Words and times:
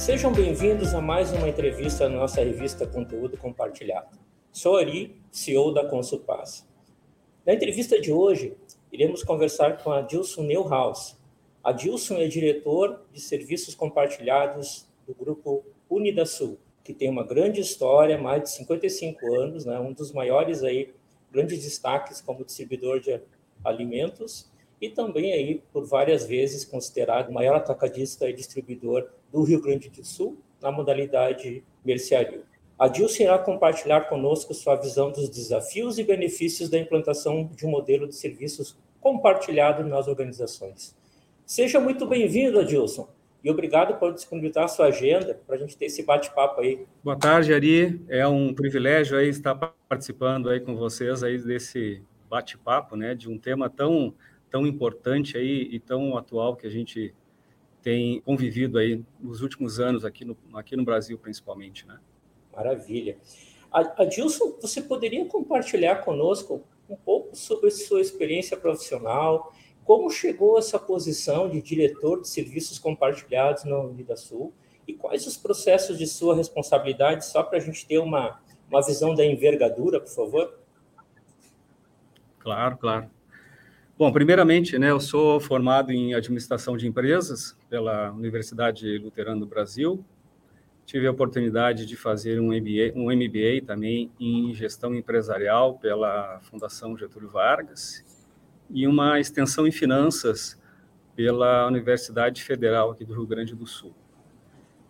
Sejam 0.00 0.32
bem-vindos 0.32 0.94
a 0.94 1.00
mais 1.02 1.30
uma 1.30 1.46
entrevista 1.46 2.08
na 2.08 2.20
nossa 2.20 2.42
revista 2.42 2.86
Conteúdo 2.86 3.36
Compartilhado. 3.36 4.18
Sou 4.50 4.78
Ari, 4.78 5.20
CEO 5.30 5.74
da 5.74 5.86
Consulpass. 5.86 6.66
Na 7.44 7.52
entrevista 7.52 8.00
de 8.00 8.10
hoje, 8.10 8.56
iremos 8.90 9.22
conversar 9.22 9.76
com 9.84 9.92
a 9.92 10.00
Dilson 10.00 10.44
Neuhaus. 10.44 11.18
A 11.62 11.70
Dilson 11.70 12.16
é 12.16 12.26
diretor 12.26 13.02
de 13.12 13.20
serviços 13.20 13.74
compartilhados 13.74 14.88
do 15.06 15.14
grupo 15.14 15.62
Unidasul, 15.90 16.58
que 16.82 16.94
tem 16.94 17.10
uma 17.10 17.22
grande 17.22 17.60
história, 17.60 18.16
mais 18.16 18.44
de 18.44 18.50
55 18.52 19.34
anos, 19.34 19.66
né, 19.66 19.78
um 19.78 19.92
dos 19.92 20.12
maiores 20.12 20.62
aí, 20.62 20.94
grandes 21.30 21.62
destaques 21.62 22.22
como 22.22 22.42
distribuidor 22.42 23.00
de 23.00 23.20
alimentos 23.62 24.50
e 24.80 24.88
também 24.88 25.34
aí 25.34 25.62
por 25.70 25.84
várias 25.84 26.24
vezes 26.24 26.64
considerado 26.64 27.28
o 27.28 27.34
maior 27.34 27.56
atacadista 27.56 28.30
e 28.30 28.32
distribuidor 28.32 29.06
do 29.32 29.42
Rio 29.42 29.60
Grande 29.60 29.88
do 29.88 30.04
Sul 30.04 30.38
na 30.60 30.70
modalidade 30.70 31.64
mercearia. 31.84 32.42
A 32.78 32.88
Dilson 32.88 33.24
irá 33.24 33.38
compartilhar 33.38 34.08
conosco 34.08 34.54
sua 34.54 34.74
visão 34.76 35.10
dos 35.10 35.28
desafios 35.28 35.98
e 35.98 36.04
benefícios 36.04 36.70
da 36.70 36.78
implantação 36.78 37.50
de 37.54 37.66
um 37.66 37.70
modelo 37.70 38.08
de 38.08 38.14
serviços 38.14 38.76
compartilhado 39.00 39.84
nas 39.84 40.08
organizações. 40.08 40.96
Seja 41.44 41.78
muito 41.80 42.06
bem-vindo, 42.06 42.58
Adilson, 42.58 43.08
e 43.42 43.50
obrigado 43.50 43.98
por 43.98 44.14
disponibilizar 44.14 44.64
a 44.64 44.68
sua 44.68 44.86
agenda 44.86 45.40
para 45.46 45.56
a 45.56 45.58
gente 45.58 45.76
ter 45.76 45.86
esse 45.86 46.02
bate-papo 46.02 46.60
aí. 46.60 46.86
Boa 47.02 47.16
tarde, 47.16 47.52
Ari. 47.52 48.00
É 48.08 48.26
um 48.26 48.54
privilégio 48.54 49.18
aí 49.18 49.28
estar 49.28 49.54
participando 49.88 50.48
aí 50.48 50.60
com 50.60 50.76
vocês 50.76 51.22
aí 51.22 51.38
desse 51.38 52.02
bate-papo, 52.28 52.96
né, 52.96 53.14
de 53.14 53.28
um 53.28 53.38
tema 53.38 53.68
tão 53.68 54.14
tão 54.50 54.66
importante 54.66 55.36
aí 55.36 55.68
e 55.70 55.78
tão 55.78 56.16
atual 56.16 56.56
que 56.56 56.66
a 56.66 56.70
gente 56.70 57.14
tem 57.82 58.20
convivido 58.20 58.78
aí 58.78 59.02
nos 59.18 59.40
últimos 59.42 59.80
anos 59.80 60.04
aqui 60.04 60.24
no, 60.24 60.36
aqui 60.54 60.76
no 60.76 60.84
Brasil, 60.84 61.18
principalmente, 61.18 61.86
né? 61.86 61.98
Maravilha. 62.54 63.18
Adilson, 63.72 64.56
você 64.60 64.82
poderia 64.82 65.24
compartilhar 65.26 65.96
conosco 65.96 66.62
um 66.88 66.96
pouco 66.96 67.36
sobre 67.36 67.70
sua 67.70 68.00
experiência 68.00 68.56
profissional, 68.56 69.52
como 69.84 70.10
chegou 70.10 70.58
essa 70.58 70.78
posição 70.78 71.48
de 71.48 71.62
diretor 71.62 72.20
de 72.20 72.28
serviços 72.28 72.78
compartilhados 72.78 73.64
na 73.64 73.78
Unidasul 73.78 74.52
e 74.86 74.94
quais 74.94 75.26
os 75.26 75.36
processos 75.36 75.96
de 75.96 76.06
sua 76.06 76.34
responsabilidade, 76.34 77.24
só 77.24 77.42
para 77.42 77.58
a 77.58 77.60
gente 77.60 77.86
ter 77.86 77.98
uma, 77.98 78.40
uma 78.68 78.84
visão 78.84 79.14
da 79.14 79.24
envergadura, 79.24 80.00
por 80.00 80.10
favor? 80.10 80.58
Claro, 82.40 82.76
claro. 82.76 83.10
Bom, 84.00 84.10
primeiramente, 84.10 84.78
né, 84.78 84.90
eu 84.90 84.98
sou 84.98 85.38
formado 85.38 85.92
em 85.92 86.14
administração 86.14 86.74
de 86.74 86.88
empresas 86.88 87.54
pela 87.68 88.10
Universidade 88.12 88.96
Luterana 88.96 89.40
do 89.40 89.46
Brasil. 89.46 90.02
Tive 90.86 91.06
a 91.06 91.10
oportunidade 91.10 91.84
de 91.84 91.96
fazer 91.96 92.40
um 92.40 92.46
MBA, 92.46 92.94
um 92.96 93.14
MBA 93.14 93.60
também 93.66 94.10
em 94.18 94.54
gestão 94.54 94.94
empresarial 94.94 95.74
pela 95.74 96.40
Fundação 96.40 96.96
Getúlio 96.96 97.28
Vargas 97.28 98.02
e 98.70 98.86
uma 98.86 99.20
extensão 99.20 99.66
em 99.66 99.70
finanças 99.70 100.58
pela 101.14 101.66
Universidade 101.66 102.42
Federal 102.42 102.92
aqui 102.92 103.04
do 103.04 103.12
Rio 103.12 103.26
Grande 103.26 103.54
do 103.54 103.66
Sul. 103.66 103.94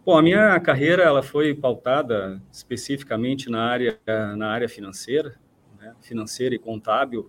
Bom, 0.06 0.16
a 0.16 0.22
minha 0.22 0.60
carreira 0.60 1.02
ela 1.02 1.20
foi 1.20 1.52
pautada 1.52 2.40
especificamente 2.52 3.50
na 3.50 3.64
área 3.64 3.98
na 4.36 4.52
área 4.52 4.68
financeira, 4.68 5.34
né, 5.80 5.96
financeira 6.00 6.54
e 6.54 6.60
contábil 6.60 7.28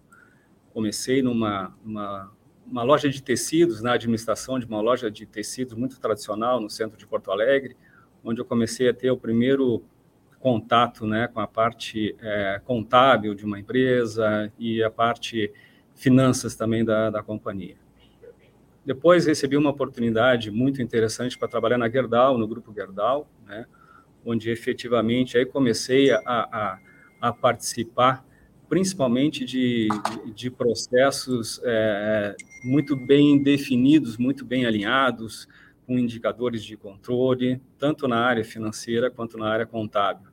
comecei 0.71 1.21
numa, 1.21 1.75
numa 1.83 2.31
uma 2.71 2.83
loja 2.83 3.09
de 3.09 3.21
tecidos, 3.21 3.81
na 3.81 3.93
administração 3.93 4.57
de 4.57 4.65
uma 4.65 4.79
loja 4.81 5.11
de 5.11 5.25
tecidos 5.25 5.73
muito 5.73 5.99
tradicional 5.99 6.59
no 6.59 6.69
centro 6.69 6.97
de 6.97 7.05
Porto 7.05 7.29
Alegre, 7.29 7.75
onde 8.23 8.39
eu 8.39 8.45
comecei 8.45 8.87
a 8.87 8.93
ter 8.93 9.11
o 9.11 9.17
primeiro 9.17 9.83
contato 10.39 11.05
né, 11.05 11.27
com 11.27 11.39
a 11.39 11.47
parte 11.47 12.15
é, 12.19 12.61
contábil 12.63 13.35
de 13.35 13.45
uma 13.45 13.59
empresa 13.59 14.51
e 14.57 14.81
a 14.81 14.89
parte 14.89 15.51
finanças 15.93 16.55
também 16.55 16.83
da, 16.83 17.09
da 17.09 17.21
companhia. 17.21 17.75
Depois 18.83 19.27
recebi 19.27 19.55
uma 19.55 19.69
oportunidade 19.69 20.49
muito 20.49 20.81
interessante 20.81 21.37
para 21.37 21.47
trabalhar 21.47 21.77
na 21.77 21.89
Gerdau, 21.89 22.37
no 22.37 22.47
grupo 22.47 22.73
Gerdau, 22.73 23.27
né, 23.45 23.65
onde 24.25 24.49
efetivamente 24.49 25.37
aí 25.37 25.45
comecei 25.45 26.11
a, 26.11 26.21
a, 26.25 26.79
a 27.19 27.33
participar 27.33 28.25
principalmente 28.71 29.43
de, 29.43 29.89
de 30.33 30.49
processos 30.49 31.59
é, 31.61 32.33
muito 32.63 32.95
bem 32.95 33.43
definidos, 33.43 34.15
muito 34.15 34.45
bem 34.45 34.65
alinhados, 34.65 35.45
com 35.85 35.99
indicadores 35.99 36.63
de 36.63 36.77
controle, 36.77 37.61
tanto 37.77 38.07
na 38.07 38.23
área 38.23 38.45
financeira 38.45 39.11
quanto 39.11 39.37
na 39.37 39.49
área 39.49 39.65
contábil. 39.65 40.29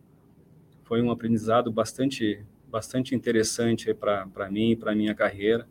Foi 0.85 1.03
um 1.03 1.11
aprendizado 1.11 1.73
bastante, 1.73 2.41
bastante 2.71 3.13
interessante 3.13 3.93
para 3.93 4.49
mim 4.49 4.71
e 4.71 4.77
para 4.77 4.93
a 4.93 4.95
minha 4.95 5.17
carreira. 5.17 5.67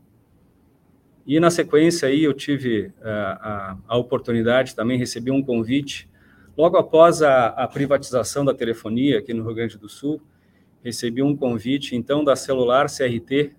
E 1.25 1.39
na 1.39 1.49
sequência 1.49 2.09
aí 2.09 2.25
eu 2.25 2.33
tive 2.33 2.91
a, 3.01 3.09
é, 3.09 3.11
a, 3.13 3.77
a 3.87 3.97
oportunidade, 3.97 4.75
também 4.75 4.97
recebi 4.97 5.31
um 5.31 5.41
convite, 5.41 6.09
logo 6.57 6.75
após 6.75 7.21
a, 7.21 7.47
a 7.47 7.65
privatização 7.65 8.43
da 8.43 8.53
telefonia 8.53 9.19
aqui 9.19 9.33
no 9.33 9.45
Rio 9.45 9.55
Grande 9.55 9.77
do 9.77 9.87
Sul, 9.87 10.21
recebi 10.83 11.21
um 11.21 11.35
convite, 11.35 11.95
então, 11.95 12.23
da 12.23 12.35
Celular 12.35 12.87
CRT 12.87 13.55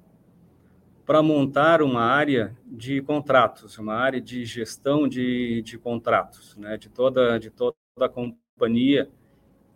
para 1.05 1.23
montar 1.23 1.81
uma 1.81 2.03
área 2.03 2.55
de 2.67 3.01
contratos, 3.01 3.79
uma 3.79 3.95
área 3.95 4.21
de 4.21 4.45
gestão 4.45 5.09
de, 5.09 5.63
de 5.63 5.79
contratos, 5.79 6.55
né, 6.59 6.77
de 6.77 6.91
toda, 6.91 7.39
de 7.39 7.49
toda 7.49 7.75
a 7.99 8.09
companhia. 8.09 9.09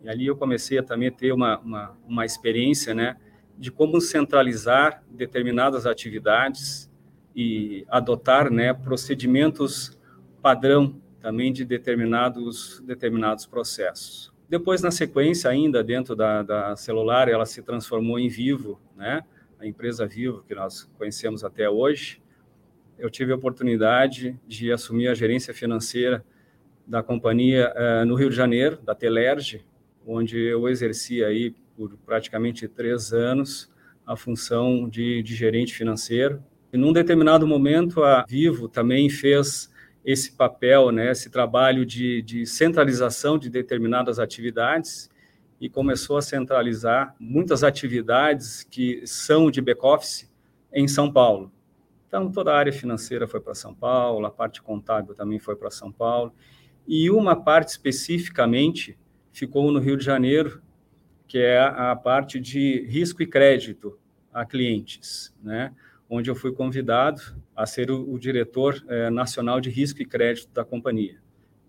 E 0.03 0.09
ali 0.09 0.27
eu 0.27 0.35
comecei 0.35 0.77
a 0.77 0.83
também 0.83 1.11
ter 1.11 1.31
uma, 1.31 1.57
uma, 1.57 1.97
uma 2.07 2.25
experiência, 2.25 2.93
né, 2.93 3.17
de 3.57 3.71
como 3.71 3.99
centralizar 3.99 5.03
determinadas 5.09 5.85
atividades 5.85 6.91
e 7.35 7.85
adotar, 7.89 8.51
né, 8.51 8.73
procedimentos 8.73 9.97
padrão 10.41 11.01
também 11.19 11.53
de 11.53 11.63
determinados, 11.63 12.81
determinados 12.85 13.45
processos. 13.45 14.32
Depois, 14.53 14.83
na 14.83 14.91
sequência, 14.91 15.49
ainda 15.49 15.83
dentro 15.83 16.15
da, 16.15 16.43
da 16.43 16.75
celular, 16.75 17.27
ela 17.27 17.43
se 17.43 17.63
transformou 17.63 18.19
em 18.19 18.29
Vivo, 18.29 18.79
né? 18.95 19.23
a 19.59 19.65
empresa 19.65 20.05
Vivo, 20.05 20.43
que 20.47 20.53
nós 20.53 20.87
conhecemos 20.95 21.43
até 21.43 21.67
hoje. 21.67 22.21
Eu 22.95 23.09
tive 23.09 23.31
a 23.31 23.35
oportunidade 23.35 24.39
de 24.47 24.71
assumir 24.71 25.07
a 25.07 25.15
gerência 25.15 25.55
financeira 25.55 26.23
da 26.85 27.01
companhia 27.01 27.73
uh, 27.75 28.05
no 28.05 28.13
Rio 28.13 28.29
de 28.29 28.35
Janeiro, 28.35 28.77
da 28.83 28.93
Telerge, 28.93 29.65
onde 30.05 30.39
eu 30.39 30.69
exerci 30.69 31.23
aí 31.23 31.55
por 31.75 31.97
praticamente 32.05 32.67
três 32.67 33.11
anos 33.11 33.73
a 34.05 34.15
função 34.15 34.87
de, 34.87 35.23
de 35.23 35.33
gerente 35.33 35.73
financeiro. 35.73 36.43
E 36.71 36.77
num 36.77 36.93
determinado 36.93 37.47
momento, 37.47 38.03
a 38.03 38.23
Vivo 38.29 38.67
também 38.67 39.09
fez 39.09 39.72
esse 40.03 40.33
papel, 40.33 40.91
né, 40.91 41.11
esse 41.11 41.29
trabalho 41.29 41.85
de, 41.85 42.21
de 42.21 42.45
centralização 42.45 43.37
de 43.37 43.49
determinadas 43.49 44.19
atividades 44.19 45.09
e 45.59 45.69
começou 45.69 46.17
a 46.17 46.21
centralizar 46.21 47.15
muitas 47.19 47.63
atividades 47.63 48.63
que 48.63 49.01
são 49.05 49.49
de 49.49 49.61
back-office 49.61 50.29
em 50.73 50.87
São 50.87 51.11
Paulo. 51.11 51.51
Então, 52.07 52.31
toda 52.31 52.51
a 52.51 52.57
área 52.57 52.73
financeira 52.73 53.27
foi 53.27 53.39
para 53.39 53.55
São 53.55 53.73
Paulo, 53.73 54.25
a 54.25 54.31
parte 54.31 54.61
contábil 54.61 55.15
também 55.15 55.39
foi 55.39 55.55
para 55.55 55.71
São 55.71 55.91
Paulo, 55.91 56.33
e 56.87 57.09
uma 57.09 57.35
parte 57.35 57.69
especificamente 57.69 58.97
ficou 59.31 59.71
no 59.71 59.79
Rio 59.79 59.97
de 59.97 60.03
Janeiro, 60.03 60.61
que 61.27 61.39
é 61.39 61.59
a 61.59 61.95
parte 61.95 62.39
de 62.39 62.85
risco 62.87 63.23
e 63.23 63.25
crédito 63.25 63.97
a 64.33 64.45
clientes, 64.45 65.33
né? 65.41 65.73
Onde 66.09 66.29
eu 66.29 66.35
fui 66.35 66.51
convidado 66.51 67.21
a 67.55 67.65
ser 67.65 67.91
o, 67.91 68.11
o 68.11 68.19
diretor 68.19 68.83
é, 68.87 69.09
nacional 69.09 69.59
de 69.59 69.69
risco 69.69 70.01
e 70.01 70.05
crédito 70.05 70.51
da 70.53 70.63
companhia. 70.63 71.17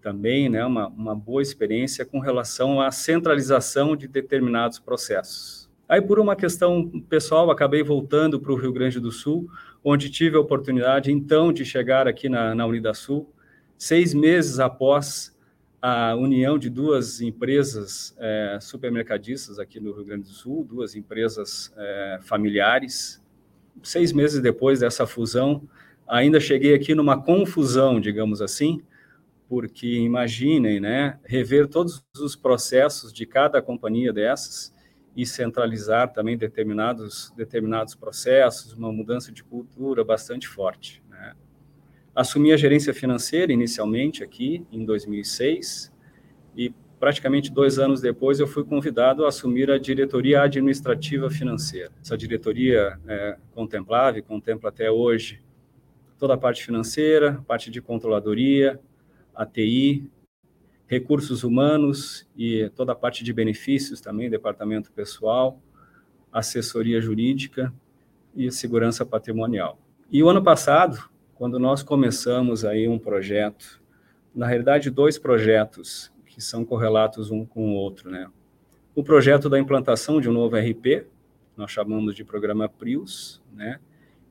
Também 0.01 0.49
né, 0.49 0.65
uma, 0.65 0.89
uma 0.89 1.15
boa 1.15 1.41
experiência 1.41 2.05
com 2.05 2.19
relação 2.19 2.81
à 2.81 2.91
centralização 2.91 3.97
de 3.97 4.07
determinados 4.07 4.79
processos. 4.79 5.71
Aí, 5.89 6.01
por 6.01 6.19
uma 6.19 6.35
questão 6.35 6.89
pessoal, 7.09 7.51
acabei 7.51 7.83
voltando 7.83 8.41
para 8.41 8.53
o 8.53 8.57
Rio 8.57 8.73
Grande 8.73 8.99
do 8.99 9.13
Sul, 9.13 9.49
onde 9.83 10.11
tive 10.11 10.37
a 10.37 10.41
oportunidade, 10.41 11.13
então, 11.13 11.53
de 11.53 11.65
chegar 11.65 12.09
aqui 12.09 12.29
na, 12.29 12.55
na 12.55 12.67
Unidasul, 12.67 13.31
seis 13.77 14.15
meses 14.15 14.59
após 14.59 15.35
a 15.81 16.15
união 16.15 16.59
de 16.59 16.71
duas 16.71 17.21
empresas 17.21 18.17
é, 18.19 18.59
supermercadistas 18.61 19.59
aqui 19.59 19.79
no 19.79 19.93
Rio 19.93 20.07
Grande 20.07 20.23
do 20.23 20.31
Sul, 20.31 20.65
duas 20.65 20.95
empresas 20.95 21.71
é, 21.77 22.19
familiares, 22.23 23.23
seis 23.83 24.13
meses 24.13 24.41
depois 24.41 24.81
dessa 24.81 25.07
fusão, 25.07 25.69
ainda 26.07 26.39
cheguei 26.41 26.75
aqui 26.75 26.95
numa 26.95 27.21
confusão, 27.21 28.01
digamos 28.01 28.41
assim, 28.41 28.83
porque 29.49 29.99
imaginem, 29.99 30.81
né, 30.81 31.19
rever 31.25 31.69
todos 31.69 32.05
os 32.19 32.35
processos 32.35 33.13
de 33.13 33.27
cada 33.27 33.61
companhia 33.61 34.13
dessas 34.13 34.75
e 35.17 35.25
centralizar 35.25 36.13
também 36.13 36.37
determinados 36.37 37.33
determinados 37.37 37.95
processos, 37.95 38.73
uma 38.73 38.93
mudança 38.93 39.31
de 39.31 39.45
cultura 39.45 40.03
bastante 40.03 40.49
forte. 40.49 41.03
Né? 41.09 41.35
Assumi 42.15 42.53
a 42.53 42.57
gerência 42.57 42.93
financeira 42.93 43.53
inicialmente 43.53 44.25
aqui 44.25 44.67
em 44.73 44.85
2006 44.85 45.93
e 46.57 46.75
praticamente 46.99 47.53
dois 47.53 47.79
anos 47.79 48.01
depois 48.01 48.41
eu 48.41 48.47
fui 48.47 48.65
convidado 48.65 49.25
a 49.25 49.29
assumir 49.29 49.71
a 49.71 49.79
diretoria 49.79 50.43
administrativa 50.43 51.31
financeira. 51.31 51.91
Essa 52.03 52.17
diretoria 52.17 52.99
é, 53.07 53.37
contemplava 53.55 54.19
e 54.19 54.23
contempla 54.23 54.71
até 54.71 54.91
hoje 54.91 55.43
toda 56.19 56.35
a 56.35 56.39
parte 56.39 56.65
financeira, 56.65 57.43
parte 57.47 57.71
de 57.71 57.83
controladoria, 57.83 58.81
ATI, 59.35 60.09
recursos 60.87 61.43
humanos 61.43 62.27
e 62.37 62.71
toda 62.75 62.93
a 62.93 62.95
parte 62.95 63.25
de 63.25 63.33
benefícios 63.33 64.01
também, 64.01 64.31
departamento 64.31 64.93
pessoal, 64.93 65.61
assessoria 66.33 67.01
jurídica 67.01 67.73
e 68.35 68.51
segurança 68.51 69.05
patrimonial. 69.05 69.79
E 70.11 70.23
o 70.23 70.29
ano 70.29 70.43
passado, 70.43 71.09
quando 71.35 71.59
nós 71.59 71.83
começamos 71.83 72.65
aí 72.65 72.89
um 72.89 72.99
projeto, 72.99 73.83
na 74.35 74.47
realidade 74.47 74.91
dois 74.91 75.19
projetos 75.19 76.13
que 76.35 76.43
são 76.43 76.65
correlatos 76.65 77.31
um 77.31 77.45
com 77.45 77.71
o 77.71 77.75
outro, 77.75 78.11
né? 78.11 78.29
O 78.93 79.05
projeto 79.05 79.49
da 79.49 79.57
implantação 79.57 80.21
de 80.21 80.29
um 80.29 80.33
novo 80.33 80.57
RP, 80.57 81.07
nós 81.57 81.71
chamamos 81.71 82.13
de 82.13 82.25
programa 82.25 82.69
PRIUS, 82.69 83.41
né? 83.53 83.79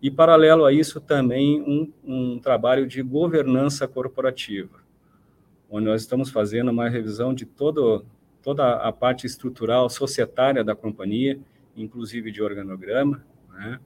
E 0.02 0.12
paralelo 0.12 0.66
a 0.66 0.74
isso 0.74 1.00
também 1.00 1.62
um, 1.62 1.94
um 2.04 2.40
trabalho 2.40 2.86
de 2.86 3.02
governança 3.02 3.88
corporativa, 3.88 4.84
onde 5.70 5.86
nós 5.88 6.02
estamos 6.02 6.30
fazendo 6.30 6.72
uma 6.72 6.90
revisão 6.90 7.34
de 7.34 7.46
todo, 7.46 8.06
toda 8.42 8.74
a 8.76 8.92
parte 8.92 9.26
estrutural 9.26 9.90
societária 9.90 10.62
da 10.62 10.76
companhia, 10.76 11.40
inclusive 11.74 12.34
de 12.34 12.44
organograma, 12.44 13.26
né? 13.54 13.80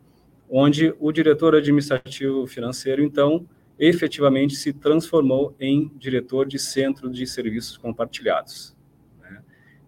onde 0.50 0.92
o 1.00 1.12
diretor 1.12 1.54
administrativo 1.54 2.48
financeiro, 2.48 3.04
então, 3.04 3.46
efetivamente 3.80 4.56
se 4.56 4.74
transformou 4.74 5.56
em 5.60 5.92
diretor 5.98 6.48
de 6.48 6.58
centro 6.58 7.10
de 7.10 7.26
serviços 7.28 7.78
compartilhados. 7.78 8.76
Né? 9.22 9.42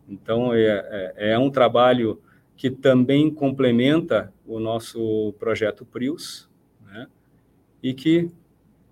Então, 0.07 0.53
é, 0.53 1.15
é, 1.17 1.31
é, 1.31 1.39
um 1.39 1.49
trabalho 1.49 2.21
que 2.55 2.69
também 2.69 3.33
complementa 3.33 4.33
o 4.45 4.59
nosso 4.59 5.33
projeto 5.39 5.85
PRIUS, 5.85 6.49
né? 6.85 7.07
e 7.81 7.93
que 7.93 8.29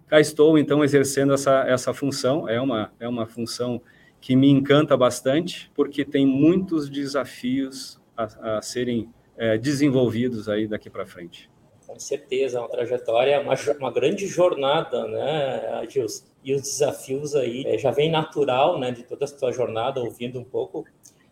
cá 0.07 0.19
estou, 0.19 0.57
então, 0.57 0.83
exercendo 0.83 1.33
essa, 1.33 1.65
essa 1.67 1.93
função. 1.93 2.47
É 2.47 2.59
uma, 2.59 2.91
é 2.99 3.07
uma 3.07 3.27
função 3.27 3.81
que 4.19 4.35
me 4.35 4.49
encanta 4.49 4.97
bastante, 4.97 5.71
porque 5.75 6.03
tem 6.03 6.25
muitos 6.25 6.89
desafios 6.89 8.01
a, 8.15 8.57
a 8.57 8.61
serem 8.61 9.09
é, 9.35 9.57
desenvolvidos 9.57 10.49
aí 10.49 10.67
daqui 10.67 10.89
para 10.89 11.05
frente. 11.05 11.49
Com 11.87 11.97
certeza, 11.97 12.57
é 12.57 12.59
uma 12.59 12.67
trajetória, 12.67 13.39
uma, 13.39 13.55
uma 13.79 13.91
grande 13.91 14.27
jornada, 14.27 15.07
né, 15.07 15.87
Gilson? 15.89 16.25
E 16.43 16.53
os 16.53 16.61
desafios 16.61 17.33
aí 17.33 17.65
é, 17.65 17.77
já 17.77 17.91
vem 17.91 18.11
natural, 18.11 18.77
né, 18.77 18.91
de 18.91 19.03
toda 19.03 19.23
a 19.23 19.27
sua 19.27 19.53
jornada, 19.53 20.01
ouvindo 20.01 20.37
um 20.37 20.43
pouco 20.43 20.85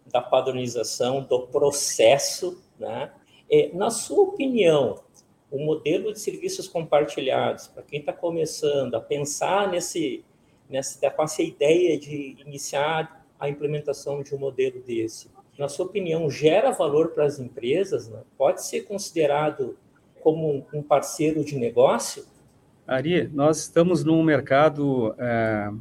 da 0.06 0.22
padronização, 0.22 1.22
do 1.22 1.48
processo, 1.48 2.64
né? 2.80 3.12
É, 3.52 3.70
na 3.74 3.90
sua 3.90 4.24
opinião, 4.24 5.04
o 5.52 5.60
modelo 5.60 6.14
de 6.14 6.20
serviços 6.20 6.68
compartilhados, 6.68 7.68
para 7.68 7.84
quem 7.84 8.00
está 8.00 8.14
começando 8.14 8.96
a 8.96 9.02
pensar 9.02 9.70
nesse, 9.70 10.24
nessa, 10.70 11.10
com 11.12 11.24
essa 11.24 11.42
ideia 11.44 11.98
de 12.00 12.38
iniciar 12.46 13.26
a 13.40 13.50
implementação 13.50 14.24
de 14.24 14.34
um 14.34 14.40
modelo 14.40 14.82
desse, 14.82 15.30
na 15.58 15.70
sua 15.70 15.86
opinião, 15.86 16.30
gera 16.30 16.72
valor 16.72 17.10
para 17.10 17.26
as 17.26 17.40
empresas? 17.40 18.10
Né? 18.10 18.22
Pode 18.38 18.66
ser 18.66 18.82
considerado 18.82 19.78
como 20.26 20.66
um 20.74 20.82
parceiro 20.82 21.46
de 21.46 21.56
negócio? 21.56 22.26
Ari, 22.88 23.28
nós 23.32 23.60
estamos 23.60 24.04
num 24.04 24.24
mercado 24.24 25.14
é, 25.20 25.72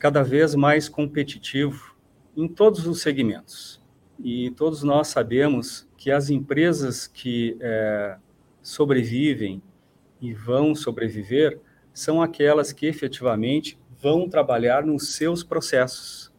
cada 0.00 0.24
vez 0.24 0.56
mais 0.56 0.88
competitivo 0.88 1.94
em 2.36 2.48
todos 2.48 2.84
os 2.88 3.00
segmentos. 3.00 3.80
E 4.18 4.50
todos 4.56 4.82
nós 4.82 5.06
sabemos 5.06 5.88
que 5.96 6.10
as 6.10 6.30
empresas 6.30 7.06
que 7.06 7.56
é, 7.60 8.16
sobrevivem 8.60 9.62
e 10.20 10.34
vão 10.34 10.74
sobreviver 10.74 11.60
são 11.94 12.20
aquelas 12.20 12.72
que 12.72 12.86
efetivamente 12.86 13.78
vão 14.00 14.28
trabalhar 14.28 14.84
nos 14.84 15.14
seus 15.14 15.44
processos. 15.44 16.32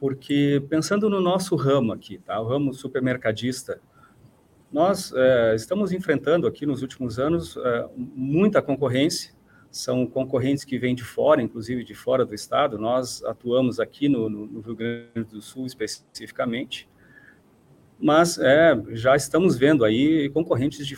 Porque 0.00 0.64
pensando 0.68 1.08
no 1.08 1.20
nosso 1.20 1.54
ramo 1.54 1.92
aqui, 1.92 2.18
tá? 2.18 2.40
o 2.40 2.48
ramo 2.48 2.74
supermercadista, 2.74 3.80
nós 4.70 5.12
é, 5.14 5.54
estamos 5.54 5.92
enfrentando 5.92 6.46
aqui 6.46 6.66
nos 6.66 6.82
últimos 6.82 7.18
anos 7.18 7.56
é, 7.56 7.88
muita 7.96 8.60
concorrência, 8.60 9.32
são 9.70 10.06
concorrentes 10.06 10.64
que 10.64 10.78
vêm 10.78 10.94
de 10.94 11.04
fora, 11.04 11.42
inclusive 11.42 11.84
de 11.84 11.94
fora 11.94 12.24
do 12.24 12.34
estado. 12.34 12.78
Nós 12.78 13.22
atuamos 13.24 13.78
aqui 13.78 14.08
no, 14.08 14.28
no 14.28 14.60
Rio 14.60 14.74
Grande 14.74 15.24
do 15.30 15.42
Sul 15.42 15.66
especificamente, 15.66 16.88
mas 17.98 18.38
é, 18.38 18.80
já 18.90 19.14
estamos 19.14 19.56
vendo 19.56 19.84
aí 19.84 20.30
concorrentes 20.30 20.86
de 20.86 20.96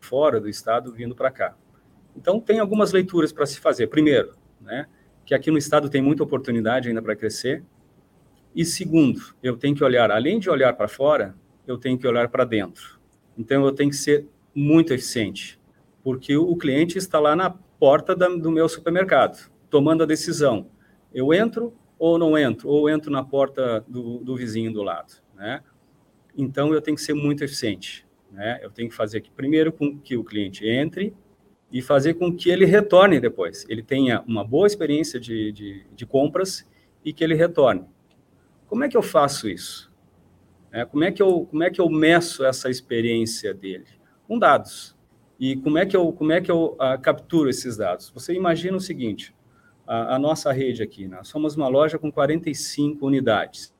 fora 0.00 0.40
do 0.40 0.48
estado 0.48 0.92
vindo 0.92 1.14
para 1.14 1.30
cá. 1.30 1.54
Então, 2.16 2.40
tem 2.40 2.58
algumas 2.58 2.92
leituras 2.92 3.32
para 3.32 3.46
se 3.46 3.58
fazer. 3.60 3.86
Primeiro, 3.86 4.34
né, 4.60 4.86
que 5.24 5.34
aqui 5.34 5.50
no 5.50 5.58
estado 5.58 5.88
tem 5.88 6.02
muita 6.02 6.22
oportunidade 6.22 6.88
ainda 6.88 7.00
para 7.00 7.16
crescer. 7.16 7.62
E 8.54 8.64
segundo, 8.64 9.20
eu 9.42 9.56
tenho 9.56 9.76
que 9.76 9.84
olhar, 9.84 10.10
além 10.10 10.38
de 10.38 10.50
olhar 10.50 10.72
para 10.74 10.88
fora, 10.88 11.34
eu 11.66 11.78
tenho 11.78 11.96
que 11.96 12.06
olhar 12.06 12.28
para 12.28 12.44
dentro. 12.44 12.99
Então, 13.40 13.64
eu 13.64 13.72
tenho 13.72 13.88
que 13.88 13.96
ser 13.96 14.26
muito 14.54 14.92
eficiente, 14.92 15.58
porque 16.04 16.36
o 16.36 16.54
cliente 16.56 16.98
está 16.98 17.18
lá 17.18 17.34
na 17.34 17.48
porta 17.48 18.14
da, 18.14 18.28
do 18.28 18.50
meu 18.50 18.68
supermercado, 18.68 19.50
tomando 19.70 20.02
a 20.02 20.06
decisão. 20.06 20.66
Eu 21.10 21.32
entro 21.32 21.72
ou 21.98 22.18
não 22.18 22.36
entro? 22.36 22.68
Ou 22.68 22.90
entro 22.90 23.10
na 23.10 23.24
porta 23.24 23.82
do, 23.88 24.18
do 24.18 24.36
vizinho 24.36 24.70
do 24.70 24.82
lado, 24.82 25.14
né? 25.34 25.62
Então, 26.36 26.74
eu 26.74 26.82
tenho 26.82 26.98
que 26.98 27.02
ser 27.02 27.14
muito 27.14 27.42
eficiente. 27.42 28.06
Né? 28.30 28.60
Eu 28.62 28.70
tenho 28.70 28.90
que 28.90 28.94
fazer 28.94 29.22
que, 29.22 29.30
primeiro, 29.30 29.72
com 29.72 29.98
que 29.98 30.18
o 30.18 30.22
cliente 30.22 30.68
entre 30.68 31.14
e 31.72 31.80
fazer 31.80 32.14
com 32.14 32.36
que 32.36 32.50
ele 32.50 32.66
retorne 32.66 33.18
depois. 33.18 33.64
Ele 33.70 33.82
tenha 33.82 34.22
uma 34.26 34.44
boa 34.44 34.66
experiência 34.66 35.18
de, 35.18 35.50
de, 35.50 35.86
de 35.90 36.06
compras 36.06 36.68
e 37.02 37.10
que 37.10 37.24
ele 37.24 37.34
retorne. 37.34 37.86
Como 38.66 38.84
é 38.84 38.88
que 38.88 38.96
eu 38.98 39.02
faço 39.02 39.48
isso? 39.48 39.89
É, 40.72 40.84
como, 40.84 41.02
é 41.02 41.10
que 41.10 41.22
eu, 41.22 41.46
como 41.46 41.62
é 41.62 41.70
que 41.70 41.80
eu 41.80 41.88
meço 41.88 42.44
essa 42.44 42.70
experiência 42.70 43.52
dele? 43.52 43.86
Com 44.26 44.38
dados. 44.38 44.96
E 45.38 45.56
como 45.56 45.78
é 45.78 45.86
que 45.86 45.96
eu, 45.96 46.12
como 46.12 46.32
é 46.32 46.40
que 46.40 46.50
eu 46.50 46.76
uh, 46.76 47.00
capturo 47.00 47.48
esses 47.48 47.76
dados? 47.76 48.10
Você 48.10 48.34
imagina 48.34 48.76
o 48.76 48.80
seguinte, 48.80 49.34
a, 49.86 50.16
a 50.16 50.18
nossa 50.18 50.52
rede 50.52 50.82
aqui, 50.82 51.08
nós 51.08 51.28
somos 51.28 51.56
uma 51.56 51.66
loja 51.66 51.98
com 51.98 52.12
45 52.12 53.04
unidades. 53.04 53.74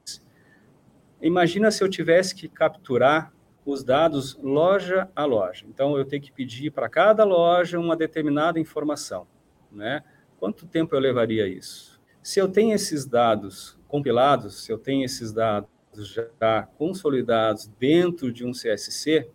Imagina 1.23 1.71
se 1.71 1.85
eu 1.85 1.89
tivesse 1.89 2.35
que 2.35 2.49
capturar 2.49 3.33
os 3.65 3.85
dados 3.85 4.39
loja 4.43 5.09
a 5.15 5.25
loja. 5.25 5.67
Então, 5.69 5.97
eu 5.97 6.05
tenho 6.05 6.23
que 6.23 6.33
pedir 6.33 6.73
para 6.73 6.89
cada 6.89 7.25
loja 7.25 7.79
uma 7.79 7.95
determinada 7.95 8.59
informação. 8.59 9.27
Né? 9.71 10.03
Quanto 10.39 10.67
tempo 10.67 10.95
eu 10.95 10.99
levaria 10.99 11.47
isso? 11.47 12.01
Se 12.23 12.41
eu 12.41 12.49
tenho 12.49 12.75
esses 12.75 13.07
dados 13.07 13.79
compilados, 13.87 14.65
se 14.65 14.73
eu 14.73 14.79
tenho 14.79 15.05
esses 15.05 15.33
dados 15.33 15.69
já 15.95 16.63
consolidados 16.79 17.71
dentro 17.79 18.33
de 18.33 18.45
um 18.45 18.53
CSC, 18.53 19.29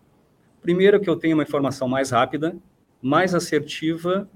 primeiro 0.62 1.00
que 1.00 1.10
eu 1.10 1.16
tenho 1.16 1.36
uma 1.36 1.44
informação 1.44 1.88
mais 1.88 2.12
rápida, 2.12 2.56
mais 3.02 3.36
assertiva 3.36 4.30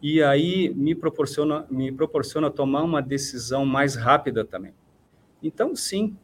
e 0.00 0.22
aí 0.22 0.72
me 0.74 0.94
proporciona 0.94 1.66
me 1.70 1.90
proporciona 1.90 2.50
tomar 2.50 2.82
uma 2.82 3.02
decisão 3.02 3.66
mais 3.66 3.96
rápida 3.96 4.44
também. 4.44 4.72
Então, 5.42 5.74
sim, 5.74 6.16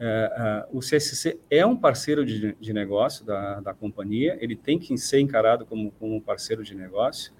é, 0.00 0.64
é, 0.64 0.68
o 0.72 0.78
CSC 0.78 1.40
é 1.50 1.66
um 1.66 1.76
parceiro 1.76 2.24
de, 2.24 2.54
de 2.54 2.72
negócio 2.72 3.26
da, 3.26 3.60
da 3.60 3.74
companhia, 3.74 4.38
ele 4.40 4.54
tem 4.54 4.78
que 4.78 4.96
ser 4.96 5.20
encarado 5.20 5.66
como, 5.66 5.90
como 5.92 6.14
um 6.14 6.20
parceiro 6.20 6.62
de 6.62 6.74
negócio, 6.74 7.32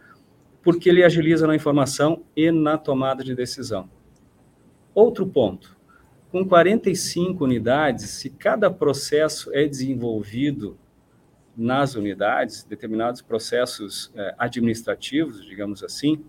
porque 0.62 0.88
ele 0.88 1.04
agiliza 1.04 1.46
na 1.46 1.54
informação 1.54 2.24
e 2.34 2.50
na 2.50 2.76
tomada 2.76 3.22
de 3.22 3.34
decisão. 3.34 3.88
Outro 4.92 5.26
ponto, 5.26 5.77
com 6.30 6.46
45 6.46 7.42
unidades, 7.42 8.10
se 8.10 8.30
cada 8.30 8.70
processo 8.70 9.52
é 9.54 9.66
desenvolvido 9.66 10.76
nas 11.56 11.94
unidades, 11.94 12.62
determinados 12.62 13.20
processos 13.20 14.12
é, 14.14 14.34
administrativos, 14.38 15.44
digamos 15.44 15.82
assim, 15.82 16.24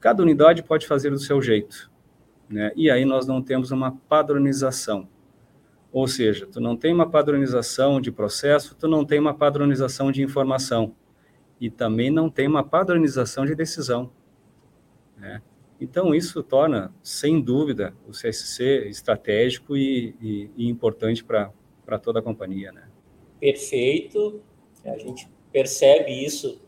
cada 0.00 0.22
unidade 0.22 0.62
pode 0.62 0.86
fazer 0.86 1.10
do 1.10 1.18
seu 1.18 1.42
jeito. 1.42 1.90
Né? 2.48 2.72
E 2.76 2.90
aí 2.90 3.04
nós 3.04 3.26
não 3.26 3.42
temos 3.42 3.70
uma 3.70 3.92
padronização. 4.08 5.08
Ou 5.92 6.08
seja, 6.08 6.46
tu 6.46 6.60
não 6.60 6.76
tem 6.76 6.92
uma 6.92 7.08
padronização 7.08 8.00
de 8.00 8.10
processo, 8.10 8.74
tu 8.74 8.88
não 8.88 9.04
tem 9.04 9.18
uma 9.18 9.34
padronização 9.34 10.10
de 10.10 10.22
informação 10.22 10.94
e 11.60 11.70
também 11.70 12.10
não 12.10 12.28
tem 12.28 12.48
uma 12.48 12.64
padronização 12.64 13.46
de 13.46 13.54
decisão. 13.54 14.10
Né? 15.16 15.40
Então, 15.80 16.14
isso 16.14 16.42
torna, 16.42 16.94
sem 17.02 17.40
dúvida, 17.40 17.94
o 18.06 18.12
CSC 18.12 18.88
estratégico 18.88 19.76
e, 19.76 20.14
e, 20.20 20.50
e 20.56 20.68
importante 20.68 21.24
para 21.24 21.98
toda 22.00 22.20
a 22.20 22.22
companhia. 22.22 22.72
Né? 22.72 22.88
Perfeito. 23.40 24.40
A 24.84 24.96
gente 24.96 25.28
percebe 25.52 26.12
isso 26.12 26.60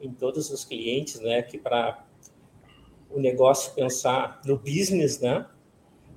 em 0.00 0.12
todos 0.12 0.50
os 0.50 0.64
clientes, 0.64 1.20
né? 1.20 1.42
que 1.42 1.58
para 1.58 2.06
o 3.10 3.18
negócio 3.18 3.74
pensar 3.74 4.40
no 4.44 4.56
business, 4.56 5.20
né? 5.20 5.46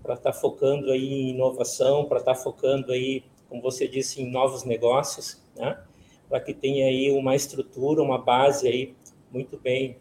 para 0.03 0.13
estar 0.13 0.31
tá 0.31 0.37
focando 0.37 0.91
aí 0.91 1.11
em 1.11 1.29
inovação, 1.31 2.05
para 2.05 2.19
estar 2.19 2.35
tá 2.35 2.39
focando 2.39 2.91
aí, 2.91 3.23
como 3.49 3.61
você 3.61 3.87
disse, 3.87 4.21
em 4.21 4.29
novos 4.29 4.63
negócios, 4.63 5.41
né? 5.55 5.81
para 6.29 6.39
que 6.39 6.53
tenha 6.53 6.85
aí 6.85 7.11
uma 7.11 7.35
estrutura, 7.35 8.01
uma 8.01 8.17
base 8.17 8.67
aí 8.67 8.95
muito 9.31 9.57
bem 9.57 9.97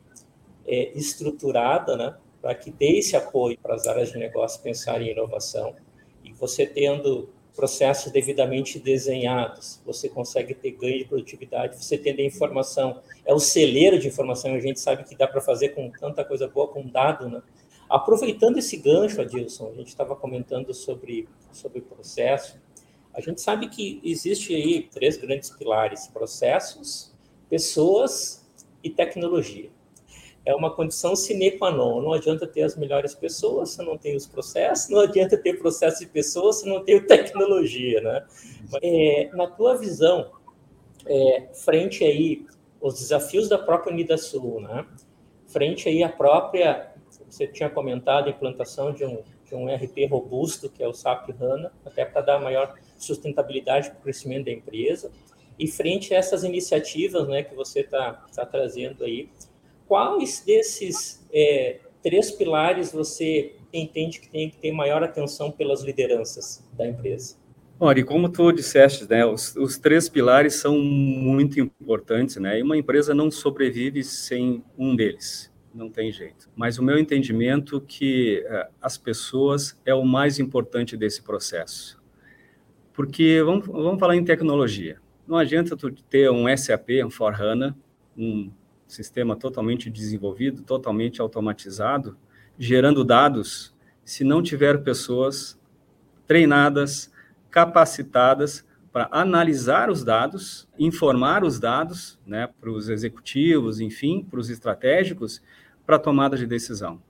é, 0.66 0.96
estruturada, 0.98 1.96
né? 1.96 2.16
Para 2.46 2.54
que 2.54 2.70
dê 2.70 2.98
esse 2.98 3.16
apoio 3.16 3.58
para 3.58 3.74
as 3.74 3.88
áreas 3.88 4.12
de 4.12 4.18
negócio 4.18 4.62
pensarem 4.62 5.08
em 5.08 5.10
inovação. 5.10 5.74
E 6.22 6.32
você 6.32 6.64
tendo 6.64 7.28
processos 7.56 8.12
devidamente 8.12 8.78
desenhados, 8.78 9.82
você 9.84 10.08
consegue 10.08 10.54
ter 10.54 10.70
ganho 10.70 10.98
de 10.98 11.06
produtividade, 11.06 11.84
você 11.84 11.98
tendo 11.98 12.20
informação, 12.20 13.00
é 13.24 13.34
o 13.34 13.40
celeiro 13.40 13.98
de 13.98 14.06
informação, 14.06 14.54
a 14.54 14.60
gente 14.60 14.78
sabe 14.78 15.02
que 15.02 15.16
dá 15.16 15.26
para 15.26 15.40
fazer 15.40 15.70
com 15.70 15.90
tanta 15.90 16.24
coisa 16.24 16.46
boa, 16.46 16.68
com 16.68 16.86
dado, 16.86 17.28
né? 17.28 17.42
Aproveitando 17.90 18.58
esse 18.58 18.76
gancho, 18.76 19.20
Adilson, 19.20 19.70
a 19.70 19.74
gente 19.74 19.88
estava 19.88 20.14
comentando 20.14 20.72
sobre, 20.72 21.28
sobre 21.50 21.80
processo, 21.80 22.60
a 23.12 23.20
gente 23.20 23.40
sabe 23.40 23.68
que 23.68 24.00
existe 24.04 24.54
aí 24.54 24.88
três 24.88 25.16
grandes 25.16 25.50
pilares, 25.50 26.06
processos, 26.06 27.12
pessoas 27.50 28.46
e 28.84 28.88
tecnologia 28.88 29.74
é 30.46 30.54
uma 30.54 30.70
condição 30.70 31.16
sine 31.16 31.50
qua 31.50 31.72
non. 31.72 32.00
Não 32.00 32.12
adianta 32.12 32.46
ter 32.46 32.62
as 32.62 32.76
melhores 32.76 33.14
pessoas 33.14 33.70
se 33.70 33.84
não 33.84 33.98
tem 33.98 34.14
os 34.14 34.26
processos, 34.26 34.88
não 34.88 35.00
adianta 35.00 35.36
ter 35.36 35.58
processo 35.58 35.98
de 35.98 36.06
pessoas 36.06 36.60
se 36.60 36.68
não 36.68 36.84
tem 36.84 37.02
tecnologia, 37.04 38.00
né? 38.00 38.24
É, 38.80 39.28
na 39.34 39.48
tua 39.48 39.76
visão, 39.76 40.30
é, 41.04 41.48
frente 41.52 42.04
aí 42.04 42.46
os 42.80 42.94
desafios 42.94 43.48
da 43.48 43.58
própria 43.58 43.92
Unidasul, 43.92 44.60
né? 44.60 44.86
Frente 45.48 45.88
aí 45.88 46.04
a 46.04 46.08
própria, 46.08 46.92
você 47.28 47.48
tinha 47.48 47.68
comentado 47.68 48.28
a 48.28 48.30
implantação 48.30 48.92
de 48.92 49.04
um, 49.04 49.22
de 49.44 49.54
um 49.54 49.66
RP 49.66 50.06
robusto, 50.08 50.70
que 50.70 50.80
é 50.80 50.86
o 50.86 50.92
SAP 50.92 51.30
HANA, 51.30 51.72
até 51.84 52.04
para 52.04 52.20
dar 52.20 52.38
maior 52.38 52.76
sustentabilidade 52.96 53.90
para 53.90 53.98
o 53.98 54.02
crescimento 54.02 54.44
da 54.44 54.52
empresa. 54.52 55.10
E 55.58 55.66
frente 55.66 56.14
a 56.14 56.18
essas 56.18 56.44
iniciativas 56.44 57.26
né, 57.26 57.42
que 57.42 57.54
você 57.54 57.80
está 57.80 58.24
tá 58.34 58.44
trazendo 58.44 59.04
aí, 59.04 59.28
quais 59.86 60.42
desses 60.44 61.26
é, 61.32 61.80
três 62.02 62.30
pilares 62.30 62.92
você 62.92 63.54
entende 63.72 64.20
que 64.20 64.28
tem 64.28 64.50
que 64.50 64.56
ter 64.58 64.72
maior 64.72 65.02
atenção 65.02 65.50
pelas 65.50 65.82
lideranças 65.82 66.64
da 66.76 66.86
empresa? 66.86 67.36
Olha, 67.78 68.02
como 68.04 68.30
tu 68.30 68.52
disseste, 68.52 69.06
né, 69.08 69.26
os, 69.26 69.54
os, 69.54 69.76
três 69.76 70.08
pilares 70.08 70.54
são 70.54 70.78
muito 70.78 71.60
importantes, 71.60 72.36
né, 72.36 72.58
e 72.58 72.62
uma 72.62 72.76
empresa 72.76 73.14
não 73.14 73.30
sobrevive 73.30 74.02
sem 74.02 74.64
um 74.78 74.96
deles, 74.96 75.52
não 75.74 75.90
tem 75.90 76.10
jeito. 76.10 76.48
Mas 76.56 76.78
o 76.78 76.82
meu 76.82 76.98
entendimento 76.98 77.76
é 77.76 77.80
que 77.86 78.46
uh, 78.48 78.72
as 78.80 78.96
pessoas 78.96 79.78
é 79.84 79.94
o 79.94 80.06
mais 80.06 80.38
importante 80.38 80.96
desse 80.96 81.22
processo. 81.22 82.00
Porque, 82.94 83.42
vamos, 83.42 83.66
vamos 83.66 84.00
falar 84.00 84.16
em 84.16 84.24
tecnologia, 84.24 84.98
não 85.28 85.36
adianta 85.36 85.76
tu 85.76 85.90
ter 85.90 86.30
um 86.30 86.46
SAP, 86.56 87.04
um 87.04 87.10
For-HANA, 87.10 87.76
um 88.16 88.50
sistema 88.86 89.36
totalmente 89.36 89.90
desenvolvido, 89.90 90.62
totalmente 90.62 91.20
automatizado, 91.20 92.16
gerando 92.58 93.04
dados, 93.04 93.74
se 94.04 94.22
não 94.24 94.42
tiver 94.42 94.82
pessoas 94.82 95.58
treinadas, 96.26 97.12
capacitadas 97.50 98.64
para 98.92 99.08
analisar 99.10 99.90
os 99.90 100.02
dados, 100.02 100.68
informar 100.78 101.44
os 101.44 101.60
dados 101.60 102.18
né, 102.26 102.48
para 102.60 102.70
os 102.70 102.88
executivos, 102.88 103.80
enfim, 103.80 104.24
para 104.24 104.40
os 104.40 104.48
estratégicos, 104.48 105.42
para 105.84 105.98
tomada 105.98 106.36
de 106.36 106.46
decisão. 106.46 107.02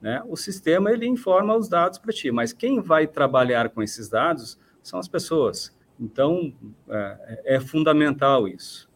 Né? 0.00 0.22
O 0.28 0.36
sistema 0.36 0.90
ele 0.90 1.06
informa 1.06 1.56
os 1.56 1.68
dados 1.68 1.98
para 1.98 2.12
ti, 2.12 2.30
mas 2.30 2.52
quem 2.52 2.80
vai 2.82 3.06
trabalhar 3.06 3.70
com 3.70 3.82
esses 3.82 4.08
dados 4.08 4.58
são 4.82 4.98
as 4.98 5.08
pessoas. 5.08 5.74
Então, 5.98 6.52
é, 6.88 7.56
é 7.56 7.60
fundamental 7.60 8.48
isso. 8.48 8.89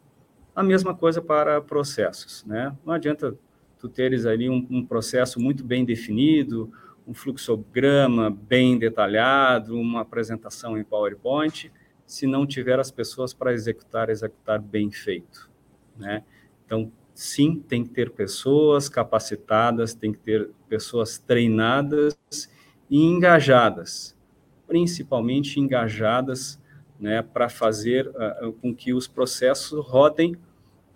A 0.54 0.62
mesma 0.62 0.94
coisa 0.94 1.20
para 1.20 1.60
processos, 1.60 2.44
né? 2.44 2.76
Não 2.84 2.94
adianta 2.94 3.36
tu 3.78 3.88
teres 3.88 4.24
ali 4.24 4.48
um, 4.48 4.66
um 4.70 4.86
processo 4.86 5.40
muito 5.40 5.64
bem 5.64 5.84
definido, 5.84 6.72
um 7.06 7.12
fluxograma 7.12 8.30
bem 8.30 8.78
detalhado, 8.78 9.78
uma 9.78 10.00
apresentação 10.00 10.78
em 10.78 10.84
PowerPoint, 10.84 11.70
se 12.06 12.26
não 12.26 12.46
tiver 12.46 12.78
as 12.78 12.90
pessoas 12.90 13.34
para 13.34 13.52
executar, 13.52 14.08
executar 14.08 14.60
bem 14.60 14.90
feito, 14.90 15.50
né? 15.96 16.22
Então, 16.64 16.90
sim, 17.14 17.62
tem 17.68 17.82
que 17.82 17.90
ter 17.90 18.10
pessoas 18.10 18.88
capacitadas, 18.88 19.94
tem 19.94 20.12
que 20.12 20.18
ter 20.18 20.50
pessoas 20.68 21.18
treinadas 21.18 22.16
e 22.88 23.02
engajadas, 23.02 24.16
principalmente 24.66 25.58
engajadas 25.58 26.60
né, 26.98 27.22
para 27.22 27.48
fazer 27.48 28.08
uh, 28.08 28.52
com 28.52 28.74
que 28.74 28.92
os 28.92 29.06
processos 29.06 29.78
rodem 29.86 30.36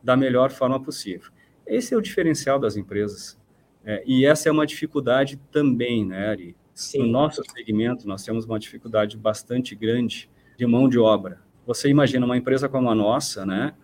da 0.02 0.16
melhor 0.16 0.50
forma 0.50 0.80
possível. 0.80 1.30
Esse 1.66 1.94
é 1.94 1.96
o 1.96 2.00
diferencial 2.00 2.58
das 2.58 2.76
empresas. 2.76 3.38
É, 3.84 4.02
e 4.06 4.24
essa 4.24 4.48
é 4.48 4.52
uma 4.52 4.66
dificuldade 4.66 5.38
também, 5.50 6.04
né, 6.04 6.28
Ari? 6.28 6.56
Sim. 6.74 7.00
No 7.00 7.06
nosso 7.06 7.42
segmento, 7.52 8.06
nós 8.06 8.24
temos 8.24 8.44
uma 8.44 8.58
dificuldade 8.58 9.16
bastante 9.16 9.74
grande 9.74 10.30
de 10.56 10.66
mão 10.66 10.88
de 10.88 10.98
obra. 10.98 11.40
Você 11.66 11.88
imagina 11.88 12.24
uma 12.24 12.36
empresa 12.36 12.68
como 12.68 12.88
a 12.88 12.94
nossa, 12.94 13.44
né, 13.44 13.74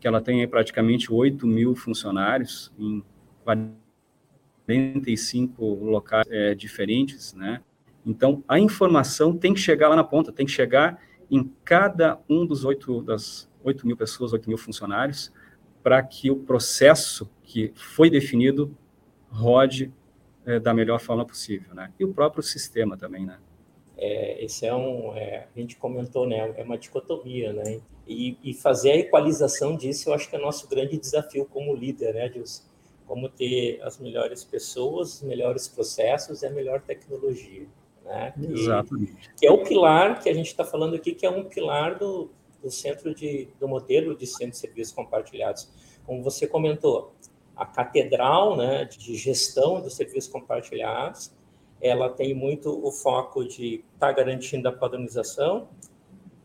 que 0.00 0.06
ela 0.06 0.20
tem 0.20 0.46
praticamente 0.46 1.12
8 1.12 1.46
mil 1.46 1.74
funcionários 1.74 2.72
em 2.78 3.02
45 3.44 5.64
locais 5.64 6.26
é, 6.30 6.54
diferentes, 6.54 7.32
né? 7.32 7.62
Então, 8.04 8.44
a 8.46 8.58
informação 8.58 9.34
tem 9.34 9.54
que 9.54 9.60
chegar 9.60 9.88
lá 9.88 9.96
na 9.96 10.04
ponta, 10.04 10.30
tem 10.30 10.44
que 10.44 10.52
chegar 10.52 11.00
em 11.30 11.50
cada 11.64 12.18
um 12.28 12.46
dos 12.46 12.64
oito, 12.64 13.02
das 13.02 13.48
8 13.62 13.86
mil 13.86 13.96
pessoas, 13.96 14.32
8 14.32 14.48
mil 14.48 14.58
funcionários, 14.58 15.32
para 15.82 16.02
que 16.02 16.30
o 16.30 16.36
processo 16.36 17.30
que 17.42 17.72
foi 17.74 18.08
definido 18.08 18.76
rode 19.30 19.92
é, 20.46 20.58
da 20.58 20.72
melhor 20.72 21.00
forma 21.00 21.24
possível, 21.24 21.74
né? 21.74 21.92
E 21.98 22.04
o 22.04 22.12
próprio 22.12 22.42
sistema 22.42 22.96
também, 22.96 23.26
né? 23.26 23.38
É, 23.96 24.44
esse 24.44 24.66
é 24.66 24.74
um, 24.74 25.14
é, 25.14 25.46
a 25.54 25.58
gente 25.58 25.76
comentou, 25.76 26.26
né? 26.26 26.54
É 26.56 26.62
uma 26.62 26.76
dicotomia, 26.76 27.52
né? 27.52 27.80
E, 28.06 28.36
e, 28.42 28.52
fazer 28.52 28.90
a 28.92 28.96
equalização 28.96 29.76
disso, 29.76 30.10
eu 30.10 30.14
acho 30.14 30.28
que 30.28 30.36
é 30.36 30.38
nosso 30.38 30.68
grande 30.68 30.98
desafio 30.98 31.46
como 31.46 31.74
líder, 31.74 32.14
né, 32.14 32.28
Dilson? 32.28 32.64
Como 33.06 33.28
ter 33.28 33.80
as 33.82 33.98
melhores 33.98 34.44
pessoas, 34.44 35.22
melhores 35.22 35.68
processos 35.68 36.42
e 36.42 36.46
a 36.46 36.50
melhor 36.50 36.82
tecnologia. 36.82 37.66
Né? 38.04 38.32
Que, 38.38 38.52
Exatamente. 38.52 39.30
Que 39.36 39.46
é 39.46 39.50
o 39.50 39.62
pilar 39.62 40.22
que 40.22 40.28
a 40.28 40.34
gente 40.34 40.48
está 40.48 40.64
falando 40.64 40.94
aqui, 40.94 41.14
que 41.14 41.24
é 41.24 41.30
um 41.30 41.44
pilar 41.44 41.98
do, 41.98 42.30
do 42.62 42.70
centro 42.70 43.14
de, 43.14 43.48
do 43.58 43.66
modelo 43.66 44.16
de 44.16 44.26
centro 44.26 44.50
de 44.50 44.58
serviços 44.58 44.94
compartilhados. 44.94 45.70
Como 46.04 46.22
você 46.22 46.46
comentou, 46.46 47.14
a 47.56 47.64
catedral 47.64 48.56
né, 48.56 48.84
de 48.84 49.16
gestão 49.16 49.80
dos 49.80 49.94
serviços 49.94 50.30
compartilhados, 50.30 51.32
ela 51.80 52.08
tem 52.08 52.34
muito 52.34 52.70
o 52.84 52.90
foco 52.90 53.44
de 53.44 53.84
estar 53.94 54.08
tá 54.08 54.12
garantindo 54.12 54.68
a 54.68 54.72
padronização, 54.72 55.68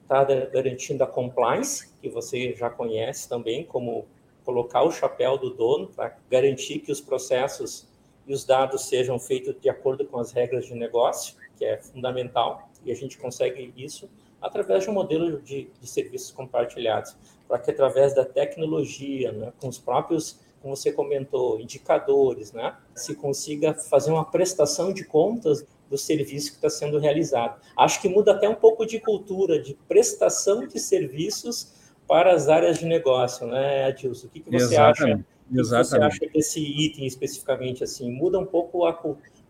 estar 0.04 0.26
tá 0.26 0.36
garantindo 0.46 1.04
a 1.04 1.08
compliance, 1.08 1.90
que 2.02 2.10
você 2.10 2.54
já 2.56 2.70
conhece 2.70 3.28
também, 3.28 3.64
como 3.64 4.06
colocar 4.44 4.84
o 4.84 4.92
chapéu 4.92 5.38
do 5.38 5.50
dono 5.50 5.88
para 5.88 6.18
garantir 6.30 6.80
que 6.80 6.92
os 6.92 7.02
processos 7.02 7.88
e 8.26 8.34
os 8.34 8.46
dados 8.46 8.86
sejam 8.86 9.20
feitos 9.20 9.56
de 9.60 9.70
acordo 9.70 10.06
com 10.06 10.20
as 10.20 10.32
regras 10.32 10.66
de 10.66 10.74
negócio 10.74 11.39
que 11.60 11.66
é 11.66 11.78
fundamental, 11.78 12.70
e 12.86 12.92
a 12.92 12.96
gente 12.96 13.18
consegue 13.18 13.74
isso 13.76 14.10
através 14.42 14.86
de 14.86 14.90
um 14.90 14.94
modelo 14.94 15.42
de, 15.42 15.70
de 15.80 15.88
serviços 15.88 16.32
compartilhados, 16.32 17.16
para 17.46 17.60
que 17.60 17.70
através 17.70 18.16
da 18.16 18.24
tecnologia, 18.24 19.34
né, 19.34 19.52
com 19.60 19.68
os 19.68 19.78
próprios, 19.78 20.40
como 20.62 20.76
você 20.76 20.94
comentou, 20.94 21.60
indicadores, 21.60 22.54
né, 22.54 22.76
se 22.96 23.14
consiga 23.16 23.74
fazer 23.74 24.12
uma 24.12 24.24
prestação 24.24 24.94
de 24.94 25.04
contas 25.04 25.66
do 25.90 25.98
serviço 25.98 26.52
que 26.52 26.58
está 26.58 26.70
sendo 26.70 27.00
realizado. 27.00 27.60
Acho 27.78 28.02
que 28.02 28.08
muda 28.08 28.32
até 28.32 28.48
um 28.48 28.56
pouco 28.56 28.86
de 28.86 29.00
cultura 29.00 29.62
de 29.62 29.74
prestação 29.88 30.66
de 30.66 30.80
serviços 30.80 31.74
para 32.08 32.34
as 32.34 32.48
áreas 32.48 32.80
de 32.80 32.86
negócio, 32.86 33.46
né, 33.46 33.86
Adilson? 33.86 34.28
O 34.28 34.30
que, 34.30 34.40
que 34.40 34.50
você 34.50 34.76
Exatamente. 34.76 35.04
acha? 35.04 35.26
O 35.50 35.56
que 35.56 35.64
você 35.64 35.98
acha 35.98 36.20
desse 36.34 36.60
item 36.60 37.06
especificamente 37.06 37.84
assim? 37.84 38.12
Muda 38.12 38.40
um 38.40 38.46
pouco 38.46 38.86
a 38.86 38.98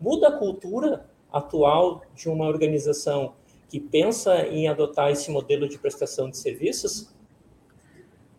muda 0.00 0.28
a 0.28 0.32
cultura 0.32 1.06
atual 1.32 2.02
de 2.14 2.28
uma 2.28 2.46
organização 2.46 3.34
que 3.68 3.78
pensa 3.78 4.46
em 4.48 4.68
adotar 4.68 5.10
esse 5.10 5.30
modelo 5.30 5.68
de 5.68 5.78
prestação 5.78 6.28
de 6.28 6.36
serviços? 6.36 7.14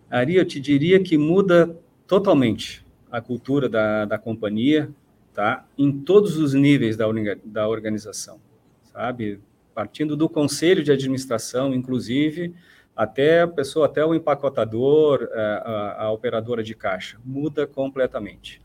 Ari, 0.10 0.36
eu 0.36 0.46
te 0.46 0.60
diria 0.60 1.02
que 1.02 1.18
muda 1.18 1.76
totalmente 2.06 2.86
a 3.10 3.22
cultura 3.22 3.70
da, 3.70 4.04
da 4.04 4.18
companhia, 4.18 4.92
tá? 5.34 5.66
Em 5.78 5.92
todos 5.92 6.38
os 6.38 6.54
níveis 6.54 6.98
da, 6.98 7.06
da 7.46 7.68
organização, 7.68 8.40
sabe? 8.84 9.40
Partindo 9.74 10.18
do 10.18 10.28
conselho 10.28 10.84
de 10.84 10.92
administração, 10.92 11.74
inclusive, 11.74 12.54
até 12.94 13.42
a 13.42 13.48
pessoa, 13.48 13.86
até 13.86 14.06
o 14.06 14.14
empacotador, 14.14 15.30
a, 15.32 15.42
a, 15.42 16.04
a 16.04 16.12
operadora 16.12 16.62
de 16.62 16.76
caixa, 16.76 17.18
muda 17.24 17.66
completamente. 17.66 18.62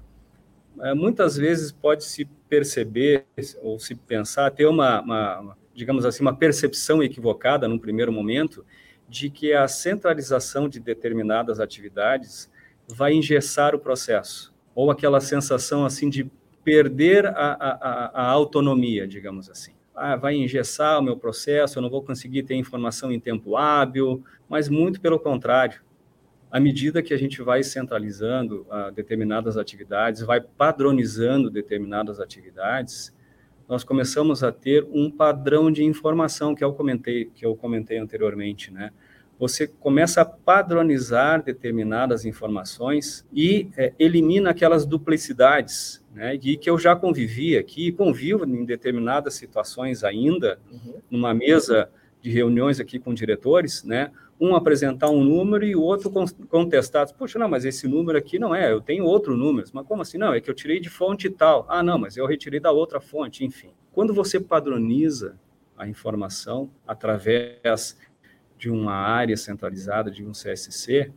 É, 0.82 0.94
muitas 0.94 1.36
vezes 1.36 1.72
pode 1.72 2.04
se 2.04 2.24
perceber 2.48 3.26
ou 3.62 3.78
se 3.78 3.94
pensar, 3.94 4.50
ter 4.50 4.66
uma, 4.66 5.00
uma, 5.00 5.56
digamos 5.74 6.04
assim, 6.04 6.22
uma 6.22 6.34
percepção 6.34 7.02
equivocada 7.02 7.68
num 7.68 7.78
primeiro 7.78 8.12
momento 8.12 8.64
de 9.08 9.30
que 9.30 9.52
a 9.52 9.68
centralização 9.68 10.68
de 10.68 10.80
determinadas 10.80 11.60
atividades 11.60 12.50
vai 12.88 13.12
engessar 13.12 13.74
o 13.74 13.78
processo, 13.78 14.54
ou 14.74 14.90
aquela 14.90 15.20
sensação 15.20 15.84
assim 15.84 16.08
de 16.08 16.30
perder 16.64 17.26
a, 17.26 17.32
a, 17.32 18.22
a 18.22 18.26
autonomia, 18.26 19.06
digamos 19.06 19.48
assim. 19.48 19.72
Ah, 19.94 20.16
vai 20.16 20.34
engessar 20.34 20.98
o 20.98 21.02
meu 21.02 21.16
processo, 21.16 21.78
eu 21.78 21.82
não 21.82 21.88
vou 21.88 22.02
conseguir 22.02 22.42
ter 22.42 22.54
informação 22.54 23.10
em 23.10 23.20
tempo 23.20 23.56
hábil, 23.56 24.22
mas 24.48 24.68
muito 24.68 25.00
pelo 25.00 25.18
contrário 25.18 25.85
à 26.50 26.60
medida 26.60 27.02
que 27.02 27.12
a 27.12 27.16
gente 27.18 27.42
vai 27.42 27.62
centralizando 27.62 28.66
uh, 28.70 28.92
determinadas 28.92 29.56
atividades, 29.56 30.22
vai 30.22 30.40
padronizando 30.40 31.50
determinadas 31.50 32.20
atividades, 32.20 33.14
nós 33.68 33.82
começamos 33.82 34.44
a 34.44 34.52
ter 34.52 34.86
um 34.92 35.10
padrão 35.10 35.70
de 35.70 35.82
informação 35.82 36.54
que 36.54 36.62
eu 36.62 36.72
comentei, 36.72 37.26
que 37.34 37.44
eu 37.44 37.56
comentei 37.56 37.98
anteriormente, 37.98 38.72
né? 38.72 38.90
Você 39.38 39.66
começa 39.66 40.22
a 40.22 40.24
padronizar 40.24 41.42
determinadas 41.42 42.24
informações 42.24 43.26
e 43.30 43.68
é, 43.76 43.92
elimina 43.98 44.50
aquelas 44.50 44.86
duplicidades, 44.86 46.02
né? 46.14 46.38
E 46.42 46.56
que 46.56 46.70
eu 46.70 46.78
já 46.78 46.96
convivi 46.96 47.56
aqui, 47.56 47.92
convivo 47.92 48.46
em 48.46 48.64
determinadas 48.64 49.34
situações 49.34 50.04
ainda, 50.04 50.58
uhum. 50.70 50.94
numa 51.10 51.34
mesa 51.34 51.90
de 52.22 52.30
reuniões 52.30 52.80
aqui 52.80 52.98
com 52.98 53.12
diretores, 53.12 53.84
né? 53.84 54.10
Um 54.40 54.54
apresentar 54.54 55.08
um 55.10 55.24
número 55.24 55.64
e 55.64 55.74
o 55.74 55.82
outro 55.82 56.10
contestar. 56.48 57.12
Poxa, 57.14 57.38
não, 57.38 57.48
mas 57.48 57.64
esse 57.64 57.88
número 57.88 58.18
aqui 58.18 58.38
não 58.38 58.54
é, 58.54 58.70
eu 58.70 58.80
tenho 58.80 59.04
outro 59.04 59.36
número. 59.36 59.66
Mas 59.72 59.86
como 59.86 60.02
assim? 60.02 60.18
Não, 60.18 60.34
é 60.34 60.40
que 60.40 60.50
eu 60.50 60.54
tirei 60.54 60.78
de 60.78 60.90
fonte 60.90 61.30
tal. 61.30 61.66
Ah, 61.68 61.82
não, 61.82 61.98
mas 61.98 62.16
eu 62.16 62.26
retirei 62.26 62.60
da 62.60 62.70
outra 62.70 63.00
fonte, 63.00 63.44
enfim. 63.44 63.70
Quando 63.92 64.12
você 64.12 64.38
padroniza 64.38 65.38
a 65.76 65.88
informação 65.88 66.70
através 66.86 67.98
de 68.58 68.70
uma 68.70 68.92
área 68.92 69.36
centralizada, 69.36 70.10
de 70.10 70.24
um 70.24 70.32
CSC, 70.32 71.12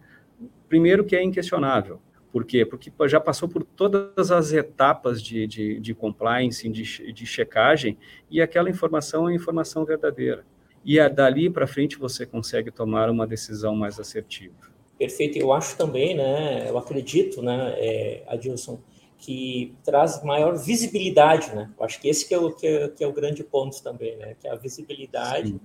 primeiro 0.67 1.03
que 1.03 1.15
é 1.15 1.23
inquestionável. 1.23 2.01
Por 2.31 2.45
quê? 2.45 2.65
Porque 2.65 2.91
já 3.07 3.19
passou 3.19 3.49
por 3.49 3.63
todas 3.63 4.31
as 4.31 4.53
etapas 4.53 5.21
de, 5.21 5.47
de, 5.47 5.79
de 5.79 5.93
compliance, 5.95 6.69
de, 6.69 7.11
de 7.11 7.25
checagem, 7.25 7.97
e 8.29 8.39
aquela 8.41 8.69
informação 8.69 9.27
é 9.27 9.33
informação 9.33 9.83
verdadeira 9.83 10.45
e 10.83 10.99
a, 10.99 11.07
dali 11.07 11.49
para 11.49 11.67
frente 11.67 11.97
você 11.97 12.25
consegue 12.25 12.71
tomar 12.71 13.09
uma 13.09 13.27
decisão 13.27 13.75
mais 13.75 13.99
assertiva. 13.99 14.55
Perfeito. 14.97 15.37
Eu 15.37 15.53
acho 15.53 15.77
também, 15.77 16.15
né, 16.15 16.69
eu 16.69 16.77
acredito, 16.77 17.41
né, 17.41 17.73
é, 17.77 18.23
Adilson, 18.27 18.79
que 19.19 19.75
traz 19.83 20.23
maior 20.23 20.57
visibilidade, 20.57 21.53
né? 21.53 21.69
Eu 21.77 21.85
acho 21.85 21.99
que 21.99 22.07
esse 22.07 22.27
que 22.27 22.33
é 22.33 22.39
o, 22.39 22.51
que 22.53 22.65
é, 22.65 22.87
que 22.87 23.03
é 23.03 23.07
o 23.07 23.11
grande 23.11 23.43
ponto 23.43 23.83
também, 23.83 24.15
né? 24.15 24.35
Que 24.39 24.47
a 24.47 24.55
visibilidade 24.55 25.49
Sim. 25.49 25.59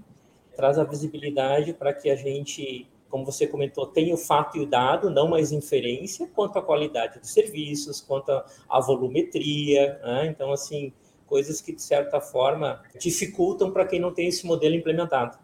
traz 0.56 0.76
a 0.76 0.83
visibilidade 0.83 1.73
para 1.73 1.92
que 1.94 2.11
a 2.11 2.16
gente, 2.16 2.90
como 3.09 3.25
você 3.25 3.47
comentou, 3.47 3.87
tenha 3.87 4.12
o 4.12 4.18
fato 4.18 4.59
e 4.59 4.61
o 4.61 4.66
dado, 4.66 5.09
não 5.09 5.28
mais 5.28 5.52
inferência, 5.52 6.28
quanto 6.35 6.59
à 6.59 6.62
qualidade 6.62 7.21
dos 7.21 7.30
serviços, 7.30 8.00
quanto 8.00 8.33
à 8.68 8.80
volumetria, 8.80 10.00
né? 10.02 10.26
Então, 10.26 10.50
assim, 10.50 10.92
coisas 11.26 11.61
que, 11.61 11.75
de 11.75 11.83
certa 11.83 12.21
forma, 12.21 12.83
dificultam 12.99 13.71
para 13.71 13.87
quem 13.87 14.00
não 14.00 14.12
tem 14.12 14.28
esse 14.28 14.47
modelo 14.47 14.75
implementado. 14.75 15.38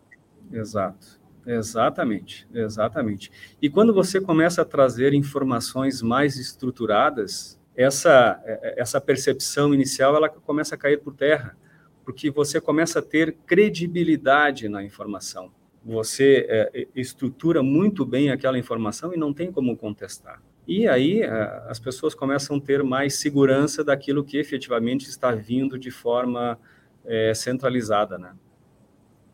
Exato. 0.52 1.20
Exatamente, 1.46 2.46
exatamente. 2.52 3.30
E 3.60 3.70
quando 3.70 3.94
você 3.94 4.20
começa 4.20 4.62
a 4.62 4.64
trazer 4.64 5.14
informações 5.14 6.02
mais 6.02 6.36
estruturadas, 6.36 7.58
essa, 7.74 8.40
essa 8.76 9.00
percepção 9.00 9.72
inicial 9.72 10.14
ela 10.14 10.28
começa 10.28 10.74
a 10.74 10.78
cair 10.78 10.98
por 10.98 11.14
terra, 11.14 11.56
porque 12.04 12.30
você 12.30 12.60
começa 12.60 12.98
a 12.98 13.02
ter 13.02 13.36
credibilidade 13.46 14.68
na 14.68 14.82
informação. 14.82 15.50
Você 15.84 16.46
é, 16.48 16.86
estrutura 16.94 17.62
muito 17.62 18.04
bem 18.04 18.30
aquela 18.30 18.58
informação 18.58 19.14
e 19.14 19.16
não 19.16 19.32
tem 19.32 19.50
como 19.50 19.76
contestar. 19.76 20.42
E 20.66 20.86
aí 20.86 21.22
as 21.66 21.78
pessoas 21.78 22.14
começam 22.14 22.56
a 22.56 22.60
ter 22.60 22.82
mais 22.82 23.16
segurança 23.16 23.82
daquilo 23.82 24.24
que 24.24 24.38
efetivamente 24.38 25.08
está 25.08 25.32
vindo 25.32 25.78
de 25.78 25.90
forma 25.90 26.58
é, 27.04 27.34
centralizada, 27.34 28.18
né? 28.18 28.36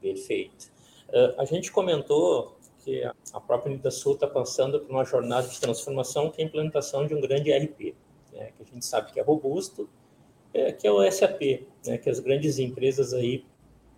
Perfeito. 0.01 0.71
Uh, 1.09 1.41
a 1.41 1.45
gente 1.45 1.71
comentou 1.71 2.57
que 2.85 3.03
a 3.33 3.41
própria 3.41 3.73
Unidasul 3.73 4.15
está 4.15 4.27
passando 4.27 4.81
por 4.81 4.91
uma 4.91 5.05
jornada 5.05 5.49
de 5.49 5.61
transformação 5.61 6.31
que 6.31 6.41
é 6.41 6.45
a 6.45 6.49
implantação 6.49 7.07
de 7.07 7.15
um 7.15 7.21
grande 7.21 7.51
ERP, 7.51 7.97
né, 8.33 8.53
que 8.57 8.63
a 8.63 8.65
gente 8.65 8.85
sabe 8.85 9.13
que 9.13 9.19
é 9.19 9.23
robusto, 9.23 9.89
é, 10.55 10.71
que 10.71 10.87
é 10.87 10.93
o 10.93 11.11
SAP, 11.11 11.67
né, 11.85 11.99
que 11.99 12.09
as 12.09 12.21
grandes 12.21 12.61
empresas 12.61 13.13
aí 13.13 13.45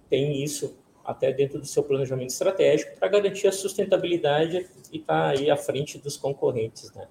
têm 0.09 0.43
isso 0.43 0.75
até 1.05 1.33
dentro 1.33 1.59
do 1.59 1.67
seu 1.67 1.83
planejamento 1.83 2.31
estratégico 2.31 2.99
para 2.99 3.09
garantir 3.09 3.47
a 3.47 3.53
sustentabilidade 3.53 4.67
e 4.91 4.97
estar 4.97 5.23
tá 5.23 5.29
aí 5.29 5.51
à 5.51 5.57
frente 5.57 5.99
dos 5.99 6.17
concorrentes, 6.17 6.93
né? 6.93 7.09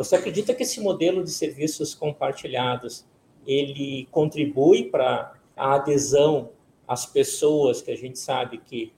Você 0.00 0.16
acredita 0.16 0.54
que 0.54 0.62
esse 0.62 0.80
modelo 0.80 1.22
de 1.22 1.30
serviços 1.30 1.94
compartilhados 1.94 3.04
ele 3.46 4.08
contribui 4.10 4.84
para 4.84 5.34
a 5.54 5.74
adesão 5.74 6.52
às 6.88 7.04
pessoas 7.04 7.82
que 7.82 7.90
a 7.90 7.96
gente 7.96 8.18
sabe 8.18 8.56
que 8.56 8.94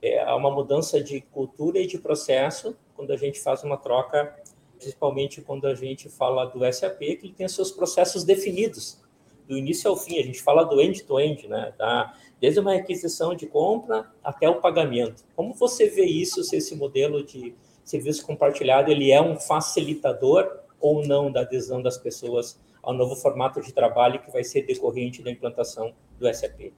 é, 0.00 0.24
uma 0.32 0.50
mudança 0.50 0.98
de 0.98 1.20
cultura 1.20 1.78
e 1.78 1.86
de 1.86 1.98
processo 1.98 2.74
quando 2.94 3.10
a 3.10 3.18
gente 3.18 3.38
faz 3.38 3.64
uma 3.64 3.76
troca, 3.76 4.34
principalmente 4.78 5.42
quando 5.42 5.66
a 5.66 5.74
gente 5.74 6.08
fala 6.08 6.46
do 6.46 6.60
SAP, 6.72 7.00
que 7.00 7.04
ele 7.04 7.34
tem 7.34 7.46
seus 7.48 7.70
processos 7.70 8.24
definidos 8.24 8.98
do 9.46 9.58
início 9.58 9.90
ao 9.90 9.96
fim. 9.98 10.18
A 10.18 10.22
gente 10.22 10.42
fala 10.42 10.64
do 10.64 10.80
end-to-end, 10.80 11.42
-end, 11.42 11.48
né? 11.50 11.74
Da, 11.76 12.14
desde 12.40 12.60
uma 12.60 12.72
requisição 12.72 13.34
de 13.34 13.46
compra 13.46 14.10
até 14.24 14.48
o 14.48 14.58
pagamento. 14.58 15.22
Como 15.36 15.52
você 15.52 15.86
vê 15.86 16.06
isso, 16.06 16.42
se 16.42 16.56
esse 16.56 16.74
modelo 16.74 17.22
de 17.22 17.54
serviço 17.86 18.26
compartilhado 18.26 18.90
ele 18.90 19.10
é 19.10 19.22
um 19.22 19.38
facilitador 19.38 20.60
ou 20.80 21.06
não 21.06 21.30
da 21.30 21.40
adesão 21.40 21.80
das 21.80 21.96
pessoas 21.96 22.60
ao 22.82 22.92
novo 22.92 23.16
formato 23.16 23.60
de 23.60 23.72
trabalho 23.72 24.20
que 24.20 24.30
vai 24.30 24.44
ser 24.44 24.62
decorrente 24.66 25.22
da 25.22 25.30
implantação 25.30 25.94
do 26.18 26.32
SAP. 26.32 26.72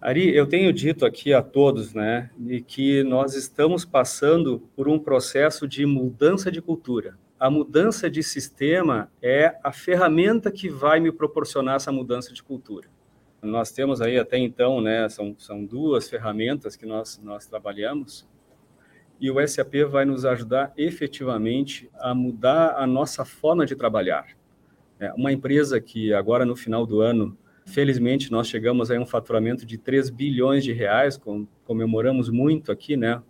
Ari, 0.00 0.34
eu 0.34 0.46
tenho 0.46 0.72
dito 0.72 1.04
aqui 1.04 1.32
a 1.32 1.42
todos, 1.42 1.92
né, 1.92 2.30
de 2.36 2.60
que 2.60 3.02
nós 3.02 3.34
estamos 3.34 3.84
passando 3.84 4.60
por 4.76 4.88
um 4.88 4.98
processo 4.98 5.66
de 5.66 5.84
mudança 5.84 6.50
de 6.50 6.62
cultura. 6.62 7.18
A 7.38 7.50
mudança 7.50 8.08
de 8.08 8.22
sistema 8.22 9.10
é 9.20 9.56
a 9.62 9.72
ferramenta 9.72 10.50
que 10.50 10.68
vai 10.68 11.00
me 11.00 11.10
proporcionar 11.10 11.76
essa 11.76 11.90
mudança 11.90 12.32
de 12.32 12.42
cultura. 12.42 12.88
Nós 13.42 13.72
temos 13.72 14.00
aí 14.00 14.18
até 14.18 14.38
então, 14.38 14.80
né, 14.80 15.08
são, 15.08 15.34
são 15.38 15.64
duas 15.64 16.08
ferramentas 16.08 16.76
que 16.76 16.86
nós, 16.86 17.20
nós 17.22 17.46
trabalhamos 17.46 18.26
e 19.20 19.30
o 19.30 19.46
SAP 19.46 19.74
vai 19.88 20.04
nos 20.04 20.24
ajudar 20.24 20.72
efetivamente 20.76 21.90
a 21.98 22.14
mudar 22.14 22.76
a 22.76 22.86
nossa 22.86 23.24
forma 23.24 23.64
de 23.64 23.74
trabalhar. 23.74 24.26
É 24.98 25.12
uma 25.12 25.32
empresa 25.32 25.80
que 25.80 26.12
agora 26.12 26.44
no 26.44 26.56
final 26.56 26.86
do 26.86 27.00
ano, 27.00 27.36
felizmente 27.66 28.30
nós 28.30 28.48
chegamos 28.48 28.90
a 28.90 28.98
um 28.98 29.06
faturamento 29.06 29.64
de 29.66 29.78
3 29.78 30.10
bilhões 30.10 30.64
de 30.64 30.72
reais, 30.72 31.16
com, 31.16 31.46
comemoramos 31.64 32.28
muito 32.28 32.70
aqui, 32.70 32.96
né, 32.96 33.22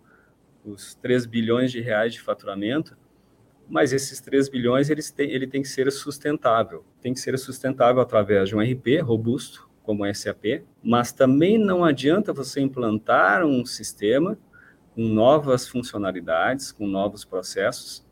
os 0.63 0.95
3 0.95 1.25
bilhões 1.25 1.71
de 1.71 1.79
reais 1.79 2.13
de 2.13 2.21
faturamento, 2.21 2.97
mas 3.69 3.91
esses 3.91 4.19
3 4.21 4.49
bilhões 4.49 4.89
eles 4.89 5.11
têm, 5.11 5.29
ele 5.29 5.47
tem 5.47 5.61
que 5.61 5.67
ser 5.67 5.91
sustentável, 5.91 6.85
tem 7.01 7.13
que 7.13 7.19
ser 7.19 7.37
sustentável 7.37 8.01
através 8.01 8.49
de 8.49 8.55
um 8.55 8.61
RP 8.61 9.01
robusto, 9.01 9.67
como 9.83 10.03
o 10.03 10.13
SAP, 10.13 10.63
mas 10.83 11.13
também 11.13 11.57
não 11.57 11.83
adianta 11.83 12.33
você 12.33 12.59
implantar 12.59 13.45
um 13.45 13.65
sistema 13.65 14.37
com 14.97 15.03
novas 15.03 15.67
funcionalidades, 15.67 16.71
com 16.71 16.87
novos 16.87 17.23
processos, 17.23 18.03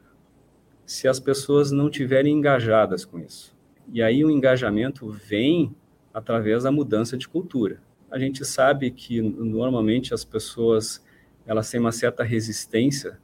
se 0.85 1.07
as 1.07 1.19
pessoas 1.19 1.71
não 1.71 1.89
tiverem 1.89 2.37
engajadas 2.37 3.03
com 3.03 3.17
isso. 3.17 3.57
E 3.91 4.03
aí 4.03 4.23
o 4.23 4.29
engajamento 4.29 5.09
vem 5.09 5.75
através 6.13 6.61
da 6.61 6.71
mudança 6.71 7.17
de 7.17 7.27
cultura. 7.27 7.81
A 8.11 8.19
gente 8.19 8.45
sabe 8.45 8.91
que 8.91 9.19
normalmente 9.19 10.13
as 10.13 10.23
pessoas 10.23 11.03
elas 11.43 11.71
têm 11.71 11.79
uma 11.79 11.91
certa 11.91 12.23
resistência 12.23 13.17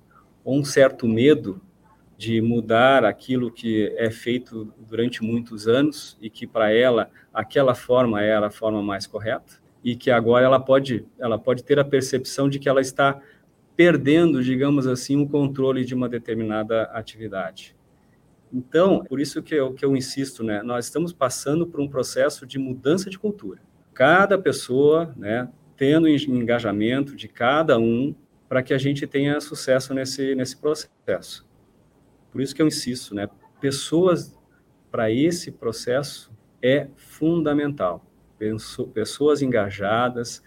ou 0.44 0.58
um 0.58 0.64
certo 0.64 1.08
medo 1.08 1.62
de 2.18 2.42
mudar 2.42 3.06
aquilo 3.06 3.52
que 3.52 3.94
é 3.96 4.10
feito 4.10 4.74
durante 4.90 5.22
muitos 5.22 5.68
anos 5.68 6.18
e 6.20 6.32
que 6.32 6.48
para 6.48 6.74
ela 6.74 7.12
aquela 7.32 7.76
forma 7.76 8.24
era 8.24 8.48
a 8.48 8.52
forma 8.52 8.82
mais 8.82 9.06
correta 9.06 9.62
e 9.84 9.96
que 9.96 10.10
agora 10.10 10.46
ela 10.46 10.60
pode 10.60 11.06
ela 11.20 11.38
pode 11.38 11.64
ter 11.64 11.78
a 11.78 11.86
percepção 11.86 12.50
de 12.50 12.58
que 12.58 12.68
ela 12.68 12.82
está 12.82 13.22
perdendo, 13.82 14.44
digamos 14.44 14.86
assim, 14.86 15.20
o 15.20 15.28
controle 15.28 15.84
de 15.84 15.96
uma 15.96 16.08
determinada 16.08 16.84
atividade. 16.94 17.76
Então, 18.54 19.04
por 19.04 19.20
isso 19.20 19.42
que 19.42 19.56
eu, 19.56 19.74
que 19.74 19.84
eu 19.84 19.98
insisto, 19.98 20.44
né, 20.44 20.62
nós 20.62 20.86
estamos 20.86 21.12
passando 21.12 21.66
por 21.66 21.82
um 21.82 21.88
processo 21.88 22.46
de 22.46 22.60
mudança 22.60 23.10
de 23.10 23.18
cultura. 23.18 23.60
Cada 23.92 24.38
pessoa, 24.38 25.12
né, 25.18 25.50
tendo 25.76 26.08
engajamento 26.08 27.16
de 27.16 27.28
cada 27.28 27.80
um 27.80 28.14
para 28.48 28.62
que 28.62 28.72
a 28.72 28.78
gente 28.78 29.08
tenha 29.08 29.42
sucesso 29.42 29.96
nesse, 29.96 30.36
nesse 30.36 30.56
processo. 30.58 31.50
Por 32.32 32.40
isso 32.40 32.54
que 32.54 32.62
eu 32.62 32.68
insisto, 32.68 33.16
né, 33.16 33.28
pessoas 33.60 34.38
para 34.92 35.10
esse 35.10 35.52
processo 35.52 36.32
é 36.62 36.88
fundamental. 36.96 38.06
Pessoas 38.94 39.42
engajadas, 39.42 40.44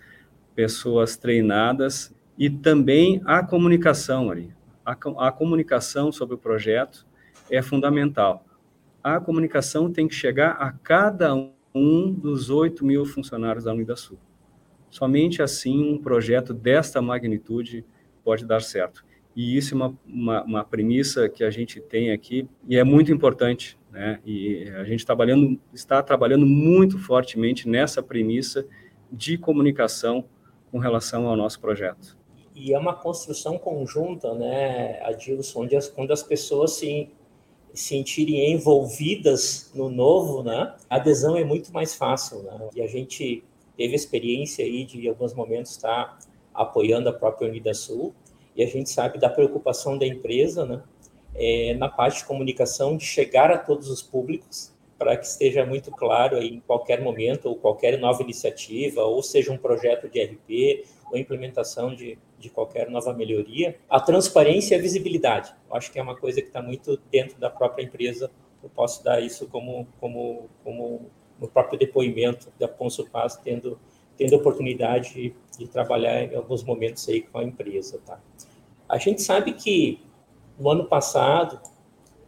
pessoas 0.54 1.16
treinadas 1.16 2.14
e 2.38 2.50
também 2.50 3.20
a 3.24 3.42
comunicação 3.42 4.30
ali. 4.30 4.52
A, 4.84 4.92
a 4.92 5.32
comunicação 5.32 6.12
sobre 6.12 6.34
o 6.34 6.38
projeto 6.38 7.06
é 7.50 7.62
fundamental. 7.62 8.44
A 9.02 9.20
comunicação 9.20 9.92
tem 9.92 10.08
que 10.08 10.14
chegar 10.14 10.52
a 10.52 10.72
cada 10.72 11.34
um 11.74 12.12
dos 12.12 12.50
8 12.50 12.84
mil 12.84 13.04
funcionários 13.04 13.64
da 13.64 13.72
Unidasul. 13.72 14.18
Somente 14.90 15.42
assim 15.42 15.92
um 15.92 15.98
projeto 15.98 16.54
desta 16.54 17.02
magnitude 17.02 17.84
pode 18.22 18.44
dar 18.44 18.62
certo. 18.62 19.04
E 19.34 19.56
isso 19.56 19.74
é 19.74 19.76
uma, 19.76 19.98
uma, 20.06 20.44
uma 20.44 20.64
premissa 20.64 21.28
que 21.28 21.42
a 21.42 21.50
gente 21.50 21.80
tem 21.80 22.12
aqui 22.12 22.48
e 22.68 22.76
é 22.76 22.84
muito 22.84 23.12
importante. 23.12 23.76
Né? 23.90 24.20
E 24.24 24.70
a 24.76 24.84
gente 24.84 25.04
trabalhando, 25.04 25.58
está 25.72 26.02
trabalhando 26.02 26.46
muito 26.46 26.98
fortemente 26.98 27.68
nessa 27.68 28.02
premissa 28.02 28.64
de 29.10 29.36
comunicação 29.36 30.24
com 30.70 30.78
relação 30.78 31.26
ao 31.26 31.36
nosso 31.36 31.60
projeto. 31.60 32.16
E 32.54 32.72
é 32.72 32.78
uma 32.78 32.94
construção 32.94 33.58
conjunta, 33.58 34.32
né, 34.34 35.00
Adilson, 35.02 35.62
onde 35.62 35.76
as, 35.76 35.88
quando 35.88 36.12
as 36.12 36.22
pessoas 36.22 36.72
se 36.72 37.10
sentirem 37.74 38.52
envolvidas 38.52 39.72
no 39.74 39.90
novo, 39.90 40.44
né, 40.44 40.74
a 40.88 40.96
adesão 40.96 41.36
é 41.36 41.42
muito 41.42 41.72
mais 41.72 41.96
fácil. 41.96 42.44
Né? 42.44 42.68
E 42.76 42.80
a 42.80 42.86
gente 42.86 43.42
teve 43.76 43.96
experiência 43.96 44.64
aí 44.64 44.84
de, 44.84 45.04
em 45.04 45.08
alguns 45.08 45.34
momentos, 45.34 45.72
estar 45.72 46.16
apoiando 46.54 47.08
a 47.08 47.12
própria 47.12 47.48
Unidasul, 47.48 48.14
e 48.54 48.62
a 48.62 48.66
gente 48.66 48.88
sabe 48.88 49.18
da 49.18 49.28
preocupação 49.28 49.98
da 49.98 50.06
empresa, 50.06 50.64
né, 50.64 50.80
é, 51.34 51.74
na 51.74 51.88
parte 51.88 52.18
de 52.18 52.24
comunicação, 52.24 52.96
de 52.96 53.04
chegar 53.04 53.50
a 53.50 53.58
todos 53.58 53.90
os 53.90 54.00
públicos, 54.00 54.72
para 54.96 55.16
que 55.16 55.26
esteja 55.26 55.66
muito 55.66 55.90
claro 55.90 56.36
aí 56.36 56.48
em 56.48 56.60
qualquer 56.60 57.02
momento, 57.02 57.46
ou 57.46 57.56
qualquer 57.56 57.98
nova 57.98 58.22
iniciativa, 58.22 59.02
ou 59.02 59.20
seja 59.24 59.50
um 59.50 59.58
projeto 59.58 60.08
de 60.08 60.22
RP, 60.22 60.86
ou 61.10 61.18
implementação 61.18 61.92
de, 61.92 62.16
de 62.44 62.50
qualquer 62.50 62.90
nova 62.90 63.14
melhoria, 63.14 63.78
a 63.88 63.98
transparência 63.98 64.74
e 64.74 64.78
a 64.78 64.82
visibilidade. 64.82 65.54
Eu 65.66 65.74
acho 65.74 65.90
que 65.90 65.98
é 65.98 66.02
uma 66.02 66.14
coisa 66.14 66.42
que 66.42 66.48
está 66.48 66.60
muito 66.60 67.00
dentro 67.10 67.40
da 67.40 67.48
própria 67.48 67.82
empresa. 67.82 68.30
Eu 68.62 68.68
posso 68.68 69.02
dar 69.02 69.20
isso 69.22 69.46
como, 69.48 69.88
como, 69.98 70.50
como 70.62 71.10
no 71.40 71.48
próprio 71.48 71.78
depoimento 71.78 72.52
da 72.58 72.68
Paz, 72.68 73.36
tendo, 73.42 73.78
tendo 74.18 74.36
oportunidade 74.36 75.34
de 75.58 75.66
trabalhar 75.68 76.24
em 76.24 76.36
alguns 76.36 76.62
momentos 76.62 77.08
aí 77.08 77.22
com 77.22 77.38
a 77.38 77.44
empresa. 77.44 77.98
Tá? 78.04 78.20
A 78.86 78.98
gente 78.98 79.22
sabe 79.22 79.54
que 79.54 80.00
no 80.58 80.68
ano 80.68 80.84
passado, 80.84 81.58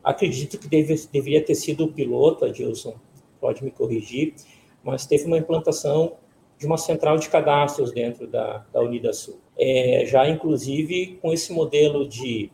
acredito 0.02 0.59
que 0.59 0.66
deve, 0.66 0.94
deveria 1.12 1.44
ter 1.44 1.55
sido 1.55 1.85
o 1.85 1.92
piloto, 1.92 2.46
Adilson, 2.46 2.96
pode 3.38 3.62
me 3.62 3.70
corrigir, 3.70 4.35
mas 4.83 5.05
teve 5.05 5.26
uma 5.26 5.37
implantação 5.37 6.16
de 6.59 6.66
uma 6.66 6.79
central 6.79 7.19
de 7.19 7.29
cadastros 7.29 7.92
dentro 7.92 8.27
da, 8.27 8.64
da 8.73 8.81
Unidasul. 8.81 9.38
É, 9.59 10.05
já, 10.07 10.29
inclusive, 10.29 11.19
com 11.21 11.33
esse 11.33 11.53
modelo 11.53 12.09
de 12.09 12.51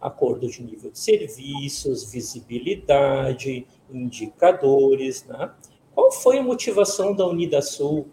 acordo 0.00 0.48
de 0.48 0.62
nível 0.62 0.90
de 0.90 0.98
serviços, 0.98 2.12
visibilidade, 2.12 3.66
indicadores, 3.90 5.24
né? 5.24 5.50
Qual 5.94 6.10
foi 6.10 6.38
a 6.38 6.42
motivação 6.42 7.14
da 7.14 7.26
Unidasul 7.26 8.08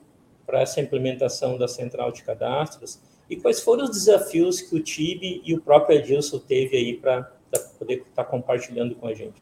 para 0.46 0.62
essa 0.62 0.80
implementação 0.80 1.58
da 1.58 1.68
central 1.68 2.12
de 2.12 2.24
cadastros 2.24 3.02
e 3.30 3.36
quais 3.36 3.60
foram 3.60 3.86
os 3.86 3.92
desafios 3.92 4.62
que 4.62 4.76
o 4.76 4.84
TIB 4.84 5.42
e 5.44 5.54
o 5.54 5.62
próprio 5.62 5.98
Adilson 5.98 6.40
teve 6.40 6.78
aí 6.78 6.96
para 6.96 7.24
poder 7.80 8.00
estar 8.00 8.24
tá 8.24 8.26
compartilhando 8.26 8.96
com 8.96 9.08
a 9.08 9.14
gente? 9.14 9.42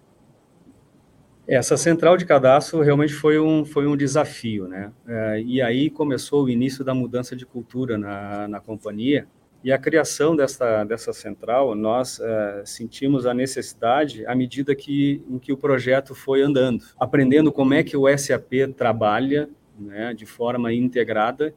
Essa 1.50 1.76
central 1.76 2.16
de 2.16 2.26
cadastro 2.26 2.82
realmente 2.82 3.12
foi 3.12 3.40
um, 3.40 3.66
foi 3.66 3.88
um 3.88 3.98
desafio, 3.98 4.68
né? 4.68 4.92
É, 5.08 5.42
e 5.42 5.62
aí 5.64 5.90
começou 5.90 6.44
o 6.44 6.50
início 6.50 6.84
da 6.84 6.94
mudança 6.94 7.36
de 7.36 7.44
cultura 7.44 7.98
na, 7.98 8.48
na 8.48 8.60
companhia, 8.60 9.28
e 9.64 9.72
a 9.74 9.78
criação 9.78 10.36
dessa, 10.36 10.86
dessa 10.86 11.12
central, 11.12 11.76
nós 11.76 12.20
é, 12.20 12.62
sentimos 12.66 13.26
a 13.26 13.34
necessidade 13.34 14.26
à 14.26 14.34
medida 14.34 14.74
que, 14.74 15.22
em 15.28 15.38
que 15.38 15.52
o 15.52 15.58
projeto 15.58 16.16
foi 16.16 16.42
andando, 16.42 16.86
aprendendo 16.98 17.52
como 17.52 17.74
é 17.74 17.84
que 17.84 17.98
o 17.98 18.06
SAP 18.18 18.74
trabalha 18.78 19.50
né, 19.78 20.14
de 20.14 20.26
forma 20.26 20.72
integrada 20.72 21.54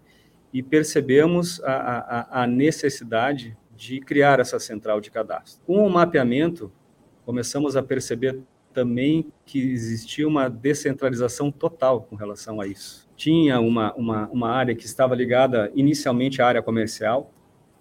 e 0.53 0.63
percebemos 0.63 1.63
a, 1.63 1.73
a, 1.73 2.43
a 2.43 2.47
necessidade 2.47 3.57
de 3.77 4.01
criar 4.01 4.41
essa 4.41 4.59
central 4.59 5.01
de 5.01 5.11
cadastro. 5.11 5.63
Com 5.65 5.87
o 5.87 5.91
mapeamento, 5.91 6.73
começamos 7.25 7.77
a 7.77 7.83
perceber 7.83 8.41
também 8.73 9.33
que 9.45 9.73
existia 9.73 10.27
uma 10.27 10.49
descentralização 10.49 11.51
total 11.51 12.03
com 12.03 12.17
relação 12.17 12.61
a 12.61 12.67
isso. 12.67 13.09
Tinha 13.17 13.61
uma, 13.61 13.93
uma, 13.95 14.29
uma 14.29 14.51
área 14.51 14.75
que 14.75 14.87
estava 14.87 15.15
ligada 15.15 15.71
inicialmente 15.75 16.41
à 16.41 16.47
área 16.47 16.63
comercial, 16.63 17.33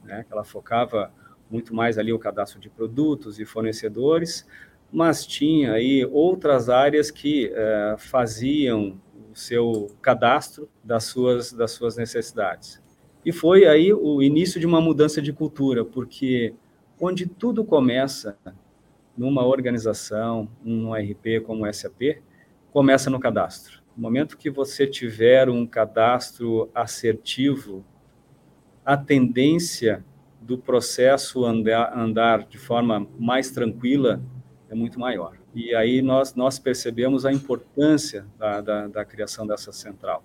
né, 0.03 0.25
que 0.27 0.33
ela 0.33 0.43
focava 0.43 1.11
muito 1.49 1.73
mais 1.73 1.97
ali 1.97 2.13
o 2.13 2.19
cadastro 2.19 2.59
de 2.59 2.69
produtos 2.69 3.39
e 3.39 3.45
fornecedores, 3.45 4.47
mas 4.91 5.25
tinha 5.25 5.73
aí 5.73 6.05
outras 6.05 6.69
áreas 6.69 7.09
que 7.09 7.51
eh, 7.53 7.95
faziam 7.97 8.99
o 9.31 9.35
seu 9.35 9.87
cadastro 10.01 10.69
das 10.83 11.05
suas, 11.05 11.53
das 11.53 11.71
suas 11.71 11.95
necessidades. 11.95 12.81
E 13.25 13.31
foi 13.31 13.65
aí 13.65 13.93
o 13.93 14.21
início 14.21 14.59
de 14.59 14.65
uma 14.65 14.81
mudança 14.81 15.21
de 15.21 15.31
cultura, 15.31 15.85
porque 15.85 16.53
onde 16.99 17.25
tudo 17.25 17.63
começa 17.63 18.37
numa 19.17 19.45
organização, 19.45 20.47
num 20.63 20.93
RP 20.93 21.41
como 21.45 21.65
o 21.65 21.73
SAP, 21.73 22.21
começa 22.71 23.09
no 23.09 23.19
cadastro. 23.19 23.81
No 23.95 24.03
momento 24.03 24.37
que 24.37 24.49
você 24.49 24.87
tiver 24.87 25.49
um 25.49 25.65
cadastro 25.65 26.69
assertivo, 26.73 27.83
a 28.85 28.95
tendência 28.97 30.03
do 30.41 30.57
processo 30.57 31.45
andar, 31.45 31.97
andar 31.97 32.43
de 32.45 32.57
forma 32.57 33.07
mais 33.19 33.51
tranquila 33.51 34.21
é 34.69 34.75
muito 34.75 34.99
maior. 34.99 35.37
E 35.53 35.75
aí 35.75 36.01
nós, 36.01 36.33
nós 36.33 36.57
percebemos 36.57 37.25
a 37.25 37.31
importância 37.31 38.25
da, 38.37 38.61
da, 38.61 38.87
da 38.87 39.05
criação 39.05 39.45
dessa 39.45 39.71
central. 39.71 40.23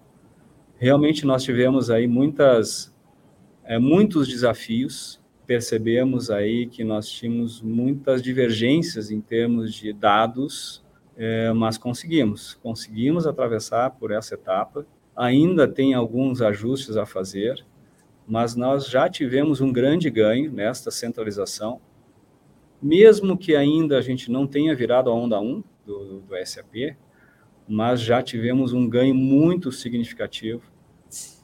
Realmente 0.78 1.26
nós 1.26 1.42
tivemos 1.42 1.90
aí 1.90 2.06
muitas, 2.06 2.94
é, 3.64 3.78
muitos 3.78 4.28
desafios, 4.28 5.20
percebemos 5.46 6.30
aí 6.30 6.66
que 6.66 6.82
nós 6.82 7.08
tínhamos 7.08 7.62
muitas 7.62 8.20
divergências 8.20 9.10
em 9.10 9.20
termos 9.20 9.72
de 9.72 9.92
dados, 9.92 10.84
é, 11.16 11.52
mas 11.52 11.78
conseguimos, 11.78 12.54
conseguimos 12.54 13.26
atravessar 13.26 13.90
por 13.92 14.10
essa 14.10 14.34
etapa. 14.34 14.86
Ainda 15.14 15.66
tem 15.68 15.94
alguns 15.94 16.42
ajustes 16.42 16.96
a 16.96 17.06
fazer, 17.06 17.64
mas 18.26 18.56
nós 18.56 18.88
já 18.88 19.08
tivemos 19.08 19.60
um 19.60 19.72
grande 19.72 20.10
ganho 20.10 20.50
nesta 20.50 20.90
centralização, 20.90 21.80
mesmo 22.82 23.38
que 23.38 23.54
ainda 23.54 23.96
a 23.96 24.02
gente 24.02 24.30
não 24.30 24.46
tenha 24.46 24.74
virado 24.74 25.08
a 25.08 25.14
onda 25.14 25.40
1 25.40 25.62
do, 25.86 26.20
do 26.20 26.46
SAP, 26.46 26.96
mas 27.68 28.00
já 28.00 28.22
tivemos 28.22 28.72
um 28.72 28.88
ganho 28.88 29.14
muito 29.14 29.72
significativo, 29.72 30.62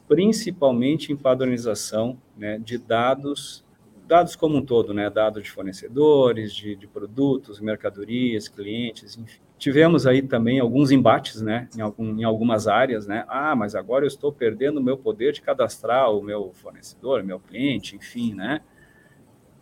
principalmente 0.06 1.12
em 1.12 1.16
padronização 1.16 2.18
né, 2.36 2.58
de 2.58 2.76
dados, 2.76 3.64
dados 4.12 4.36
como 4.36 4.58
um 4.58 4.62
todo, 4.62 4.92
né, 4.92 5.08
dados 5.08 5.42
de 5.42 5.50
fornecedores, 5.50 6.54
de, 6.54 6.76
de 6.76 6.86
produtos, 6.86 7.60
mercadorias, 7.60 8.46
clientes, 8.46 9.16
enfim. 9.16 9.40
Tivemos 9.56 10.06
aí 10.06 10.20
também 10.20 10.60
alguns 10.60 10.90
embates, 10.90 11.40
né, 11.40 11.66
em, 11.74 11.80
algum, 11.80 12.18
em 12.18 12.22
algumas 12.22 12.68
áreas, 12.68 13.06
né, 13.06 13.24
ah, 13.26 13.56
mas 13.56 13.74
agora 13.74 14.04
eu 14.04 14.08
estou 14.08 14.30
perdendo 14.30 14.80
o 14.80 14.82
meu 14.82 14.98
poder 14.98 15.32
de 15.32 15.40
cadastrar 15.40 16.12
o 16.12 16.22
meu 16.22 16.52
fornecedor, 16.52 17.24
meu 17.24 17.40
cliente, 17.40 17.96
enfim, 17.96 18.34
né. 18.34 18.60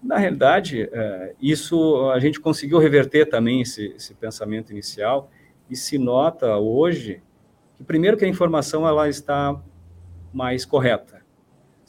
Na 0.03 0.17
realidade, 0.17 0.89
é, 0.91 1.35
isso 1.41 2.11
a 2.11 2.19
gente 2.19 2.41
conseguiu 2.41 2.79
reverter 2.81 3.27
também 3.27 3.61
esse, 3.61 3.93
esse 3.95 4.15
pensamento 4.15 4.73
inicial. 4.73 5.31
E 5.69 5.77
se 5.77 5.97
nota 5.97 6.57
hoje 6.57 7.23
que 7.77 7.85
primeiro 7.85 8.17
que 8.17 8.25
a 8.25 8.29
informação 8.29 8.89
ela 8.89 9.09
está 9.09 9.61
mais 10.33 10.65
correta, 10.65 11.20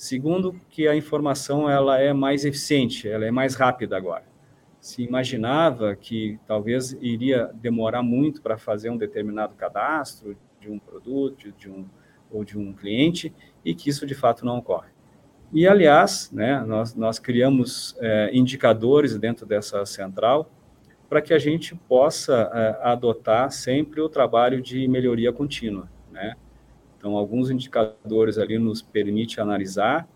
segundo 0.03 0.53
que 0.69 0.87
a 0.87 0.95
informação 0.95 1.69
ela 1.69 1.99
é 1.99 2.13
mais 2.13 2.45
eficiente, 2.45 3.07
ela 3.07 3.25
é 3.25 3.31
mais 3.31 3.55
rápida 3.55 3.95
agora 3.97 4.31
se 4.81 5.03
imaginava 5.03 5.95
que 5.95 6.39
talvez 6.47 6.93
iria 6.99 7.51
demorar 7.53 8.01
muito 8.01 8.41
para 8.41 8.57
fazer 8.57 8.89
um 8.89 8.97
determinado 8.97 9.53
cadastro 9.53 10.35
de 10.59 10.71
um 10.71 10.79
produto, 10.79 11.51
de 11.51 11.69
um 11.69 11.85
ou 12.31 12.43
de 12.43 12.57
um 12.57 12.73
cliente, 12.73 13.33
e 13.63 13.75
que 13.75 13.89
isso 13.89 14.05
de 14.05 14.15
fato 14.15 14.45
não 14.45 14.57
ocorre. 14.57 14.89
E, 15.53 15.67
aliás, 15.67 16.31
né, 16.31 16.63
nós, 16.65 16.95
nós 16.95 17.19
criamos 17.19 17.95
é, 17.99 18.31
indicadores 18.33 19.17
dentro 19.17 19.45
dessa 19.45 19.85
central 19.85 20.49
para 21.09 21.21
que 21.21 21.33
a 21.33 21.37
gente 21.37 21.75
possa 21.75 22.49
é, 22.53 22.87
adotar 22.87 23.51
sempre 23.51 23.99
o 23.99 24.07
trabalho 24.07 24.61
de 24.61 24.87
melhoria 24.87 25.31
contínua. 25.33 25.89
Né? 26.09 26.35
Então, 27.01 27.17
alguns 27.17 27.49
indicadores 27.49 28.37
ali 28.37 28.59
nos 28.59 28.79
permite 28.79 29.41
analisar 29.41 30.07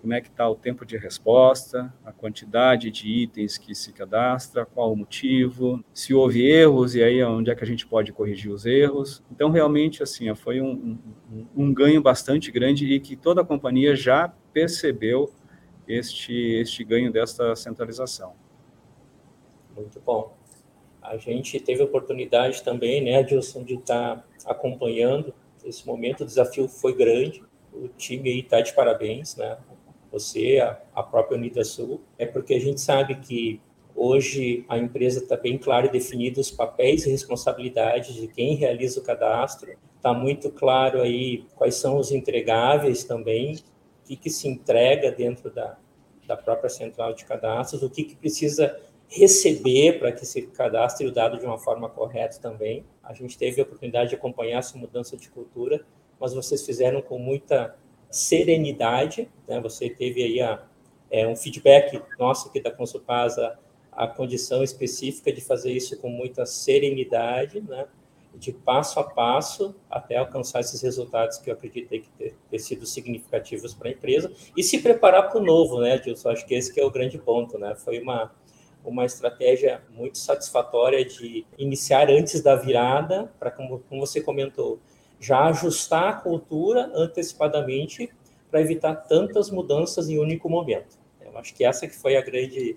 como 0.00 0.14
é 0.14 0.20
que 0.22 0.28
está 0.28 0.48
o 0.48 0.54
tempo 0.54 0.86
de 0.86 0.96
resposta, 0.96 1.92
a 2.06 2.10
quantidade 2.10 2.90
de 2.90 3.06
itens 3.06 3.58
que 3.58 3.74
se 3.74 3.92
cadastra, 3.92 4.64
qual 4.64 4.94
o 4.94 4.96
motivo, 4.96 5.84
se 5.92 6.14
houve 6.14 6.42
erros 6.50 6.94
e 6.94 7.02
aí 7.02 7.22
onde 7.22 7.50
é 7.50 7.54
que 7.54 7.62
a 7.62 7.66
gente 7.66 7.86
pode 7.86 8.14
corrigir 8.14 8.50
os 8.50 8.64
erros. 8.64 9.22
Então, 9.30 9.50
realmente, 9.50 10.02
assim, 10.02 10.34
foi 10.34 10.58
um, 10.58 10.98
um, 11.30 11.46
um 11.54 11.74
ganho 11.74 12.00
bastante 12.00 12.50
grande 12.50 12.90
e 12.90 12.98
que 12.98 13.14
toda 13.14 13.42
a 13.42 13.44
companhia 13.44 13.94
já 13.94 14.32
percebeu 14.54 15.30
este, 15.86 16.32
este 16.32 16.82
ganho 16.82 17.12
desta 17.12 17.54
centralização. 17.54 18.32
Muito 19.76 20.00
bom. 20.00 20.34
A 21.02 21.18
gente 21.18 21.60
teve 21.60 21.82
a 21.82 21.84
oportunidade 21.84 22.62
também, 22.62 23.04
né, 23.04 23.18
Adilson, 23.18 23.62
de 23.64 23.74
estar 23.74 24.16
tá 24.16 24.50
acompanhando 24.50 25.34
esse 25.68 25.86
momento. 25.86 26.22
O 26.22 26.26
desafio 26.26 26.68
foi 26.68 26.94
grande. 26.94 27.42
O 27.72 27.88
time 27.88 28.30
aí 28.30 28.40
está 28.40 28.60
de 28.60 28.74
parabéns, 28.74 29.36
né? 29.36 29.58
você, 30.10 30.58
a, 30.60 30.80
a 30.94 31.02
própria 31.02 31.36
Unidasul, 31.36 32.00
é 32.18 32.24
porque 32.24 32.54
a 32.54 32.60
gente 32.60 32.80
sabe 32.80 33.16
que 33.16 33.60
hoje 33.94 34.64
a 34.68 34.78
empresa 34.78 35.22
está 35.22 35.36
bem 35.36 35.58
claro 35.58 35.90
definido 35.90 36.40
os 36.40 36.50
papéis 36.50 37.04
e 37.04 37.10
responsabilidades 37.10 38.14
de 38.14 38.26
quem 38.28 38.54
realiza 38.54 39.00
o 39.00 39.02
cadastro, 39.02 39.76
está 39.94 40.14
muito 40.14 40.50
claro 40.50 41.02
aí 41.02 41.44
quais 41.54 41.74
são 41.74 41.98
os 41.98 42.10
entregáveis 42.12 43.04
também, 43.04 43.56
o 43.56 44.06
que, 44.06 44.16
que 44.16 44.30
se 44.30 44.48
entrega 44.48 45.10
dentro 45.10 45.50
da, 45.50 45.76
da 46.26 46.36
própria 46.36 46.70
central 46.70 47.12
de 47.14 47.24
cadastros, 47.24 47.82
o 47.82 47.90
que, 47.90 48.04
que 48.04 48.16
precisa 48.16 48.78
receber 49.08 49.98
para 49.98 50.12
que 50.12 50.26
se 50.26 50.42
cadastre 50.42 51.06
o 51.06 51.12
dado 51.12 51.38
de 51.38 51.46
uma 51.46 51.58
forma 51.58 51.88
correta 51.88 52.38
também. 52.40 52.84
A 53.02 53.12
gente 53.12 53.38
teve 53.38 53.60
a 53.60 53.64
oportunidade 53.64 54.10
de 54.10 54.16
acompanhar 54.16 54.58
essa 54.58 54.76
mudança 54.76 55.16
de 55.16 55.28
cultura, 55.30 55.84
mas 56.18 56.34
vocês 56.34 56.64
fizeram 56.64 57.00
com 57.00 57.18
muita 57.18 57.76
serenidade, 58.10 59.28
né? 59.46 59.60
Você 59.60 59.90
teve 59.90 60.22
aí 60.22 60.40
a, 60.40 60.62
é, 61.10 61.26
um 61.26 61.36
feedback 61.36 62.02
nosso 62.18 62.48
aqui 62.48 62.60
da 62.60 62.70
Consupasa, 62.70 63.58
a 63.92 64.06
condição 64.06 64.62
específica 64.62 65.32
de 65.32 65.40
fazer 65.40 65.72
isso 65.72 65.96
com 65.98 66.08
muita 66.08 66.44
serenidade, 66.44 67.60
né? 67.60 67.86
De 68.34 68.52
passo 68.52 69.00
a 69.00 69.04
passo 69.04 69.74
até 69.88 70.16
alcançar 70.16 70.60
esses 70.60 70.82
resultados 70.82 71.38
que 71.38 71.48
eu 71.48 71.54
acredito 71.54 71.88
que 71.88 72.10
ter, 72.18 72.36
ter 72.50 72.58
sido 72.58 72.84
significativos 72.84 73.72
para 73.72 73.88
a 73.88 73.92
empresa 73.92 74.30
e 74.54 74.62
se 74.62 74.78
preparar 74.82 75.30
para 75.30 75.40
o 75.40 75.44
novo, 75.44 75.80
né, 75.80 75.96
Dilson? 75.98 76.30
Acho 76.30 76.46
que 76.46 76.54
esse 76.54 76.72
que 76.72 76.78
é 76.78 76.84
o 76.84 76.90
grande 76.90 77.18
ponto, 77.18 77.56
né? 77.58 77.74
Foi 77.76 77.98
uma 77.98 78.30
uma 78.90 79.04
estratégia 79.04 79.82
muito 79.90 80.18
satisfatória 80.18 81.04
de 81.04 81.46
iniciar 81.58 82.10
antes 82.10 82.42
da 82.42 82.54
virada, 82.56 83.32
para 83.38 83.50
como, 83.50 83.80
como 83.88 84.06
você 84.06 84.20
comentou, 84.20 84.78
já 85.18 85.44
ajustar 85.46 86.08
a 86.08 86.12
cultura 86.14 86.90
antecipadamente 86.94 88.10
para 88.50 88.60
evitar 88.60 88.94
tantas 88.94 89.50
mudanças 89.50 90.08
em 90.08 90.18
um 90.18 90.22
único 90.22 90.48
momento. 90.48 90.98
Eu 91.20 91.36
acho 91.38 91.54
que 91.54 91.64
essa 91.64 91.86
que 91.86 91.94
foi 91.94 92.16
a 92.16 92.22
grande, 92.22 92.76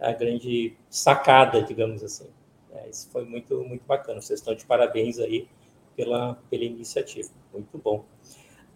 a 0.00 0.12
grande 0.12 0.76
sacada, 0.90 1.62
digamos 1.62 2.02
assim. 2.02 2.28
É, 2.72 2.88
isso 2.88 3.08
foi 3.10 3.24
muito, 3.24 3.62
muito 3.64 3.84
bacana. 3.86 4.20
Vocês 4.20 4.40
estão 4.40 4.54
de 4.54 4.64
parabéns 4.64 5.18
aí 5.18 5.48
pela, 5.96 6.34
pela 6.50 6.64
iniciativa. 6.64 7.30
Muito 7.52 7.78
bom. 7.78 8.04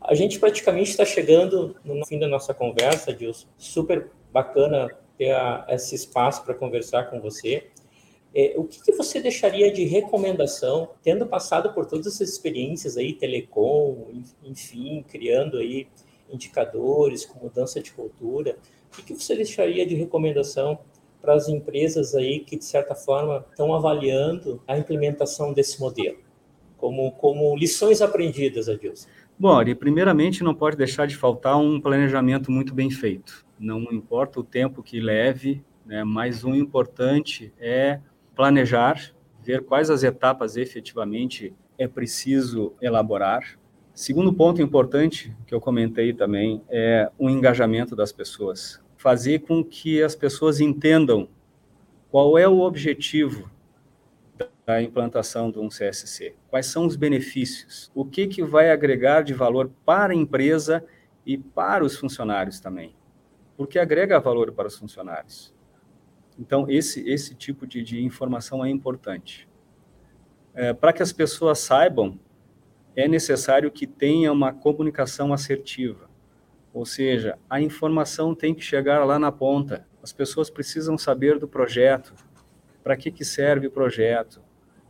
A 0.00 0.14
gente 0.14 0.38
praticamente 0.38 0.90
está 0.90 1.04
chegando 1.04 1.76
no 1.84 2.06
fim 2.06 2.18
da 2.18 2.28
nossa 2.28 2.54
conversa, 2.54 3.12
Dilson. 3.12 3.48
Super 3.58 4.10
bacana 4.32 4.88
ter 5.18 5.32
a, 5.32 5.66
esse 5.68 5.94
espaço 5.94 6.44
para 6.44 6.54
conversar 6.54 7.10
com 7.10 7.20
você. 7.20 7.66
É, 8.34 8.54
o 8.56 8.64
que, 8.64 8.80
que, 8.82 8.92
você 8.92 9.20
deixaria 9.20 9.72
de 9.72 9.84
recomendação, 9.84 10.90
tendo 11.02 11.26
passado 11.26 11.72
por 11.74 11.86
todas 11.86 12.06
essas 12.06 12.30
experiências 12.30 12.96
aí, 12.96 13.12
telecom, 13.12 14.06
enfim, 14.44 15.04
criando 15.08 15.58
aí 15.58 15.88
indicadores 16.30 17.24
com 17.26 17.42
mudança 17.42 17.80
de 17.80 17.90
cultura, 17.90 18.56
o 18.92 18.96
que, 18.96 19.02
que 19.02 19.14
você 19.14 19.34
deixaria 19.34 19.84
de 19.84 19.94
recomendação 19.94 20.78
para 21.20 21.34
as 21.34 21.48
empresas 21.48 22.14
aí 22.14 22.40
que, 22.40 22.56
de 22.56 22.64
certa 22.64 22.94
forma, 22.94 23.44
estão 23.50 23.74
avaliando 23.74 24.62
a 24.68 24.78
implementação 24.78 25.52
desse 25.52 25.80
modelo? 25.80 26.18
Como, 26.76 27.10
como 27.12 27.56
lições 27.56 28.00
aprendidas, 28.00 28.68
Adilson? 28.68 29.08
Bom, 29.38 29.52
Ari, 29.56 29.74
primeiramente 29.74 30.44
não 30.44 30.54
pode 30.54 30.76
deixar 30.76 31.06
de 31.06 31.16
faltar 31.16 31.58
um 31.58 31.80
planejamento 31.80 32.52
muito 32.52 32.74
bem 32.74 32.90
feito. 32.90 33.47
Não 33.58 33.82
importa 33.92 34.40
o 34.40 34.44
tempo 34.44 34.82
que 34.82 35.00
leve, 35.00 35.64
né, 35.84 36.04
mas 36.04 36.44
o 36.44 36.54
importante 36.54 37.52
é 37.58 38.00
planejar, 38.34 39.12
ver 39.42 39.64
quais 39.64 39.90
as 39.90 40.02
etapas 40.02 40.56
efetivamente 40.56 41.54
é 41.78 41.88
preciso 41.88 42.74
elaborar. 42.80 43.58
Segundo 43.94 44.32
ponto 44.32 44.62
importante 44.62 45.34
que 45.46 45.54
eu 45.54 45.60
comentei 45.60 46.12
também 46.12 46.62
é 46.68 47.10
o 47.18 47.28
engajamento 47.28 47.96
das 47.96 48.12
pessoas. 48.12 48.80
Fazer 48.96 49.40
com 49.40 49.64
que 49.64 50.02
as 50.02 50.14
pessoas 50.14 50.60
entendam 50.60 51.28
qual 52.10 52.38
é 52.38 52.46
o 52.48 52.60
objetivo 52.60 53.50
da 54.66 54.82
implantação 54.82 55.50
de 55.50 55.58
um 55.58 55.68
CSC, 55.68 56.34
quais 56.48 56.66
são 56.66 56.84
os 56.84 56.94
benefícios, 56.94 57.90
o 57.94 58.04
que, 58.04 58.26
que 58.26 58.42
vai 58.42 58.70
agregar 58.70 59.22
de 59.22 59.32
valor 59.32 59.70
para 59.84 60.12
a 60.12 60.16
empresa 60.16 60.84
e 61.24 61.38
para 61.38 61.84
os 61.84 61.96
funcionários 61.96 62.60
também, 62.60 62.94
porque 63.58 63.76
agrega 63.76 64.20
valor 64.20 64.52
para 64.52 64.68
os 64.68 64.78
funcionários. 64.78 65.52
Então, 66.38 66.64
esse, 66.70 67.06
esse 67.10 67.34
tipo 67.34 67.66
de, 67.66 67.82
de 67.82 68.00
informação 68.00 68.64
é 68.64 68.70
importante. 68.70 69.48
É, 70.54 70.72
Para 70.72 70.92
que 70.92 71.02
as 71.02 71.12
pessoas 71.12 71.58
saibam, 71.58 72.20
é 72.94 73.08
necessário 73.08 73.68
que 73.68 73.84
tenha 73.84 74.32
uma 74.32 74.52
comunicação 74.52 75.32
assertiva. 75.32 76.08
Ou 76.72 76.86
seja, 76.86 77.36
a 77.50 77.60
informação 77.60 78.32
tem 78.32 78.54
que 78.54 78.62
chegar 78.62 79.04
lá 79.04 79.18
na 79.18 79.32
ponta. 79.32 79.84
As 80.00 80.12
pessoas 80.12 80.48
precisam 80.48 80.96
saber 80.96 81.36
do 81.40 81.48
projeto, 81.48 82.14
para 82.84 82.96
que, 82.96 83.10
que 83.10 83.24
serve 83.24 83.66
o 83.66 83.72
projeto, 83.72 84.40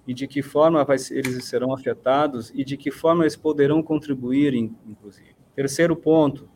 e 0.06 0.12
de 0.12 0.26
que 0.26 0.42
forma 0.42 0.84
vai, 0.84 0.98
eles 1.10 1.42
serão 1.46 1.72
afetados 1.72 2.52
e 2.54 2.62
de 2.64 2.76
que 2.76 2.90
forma 2.90 3.22
eles 3.24 3.36
poderão 3.36 3.82
contribuir, 3.82 4.52
inclusive. 4.54 5.34
Terceiro 5.54 5.96
ponto, 5.96 6.50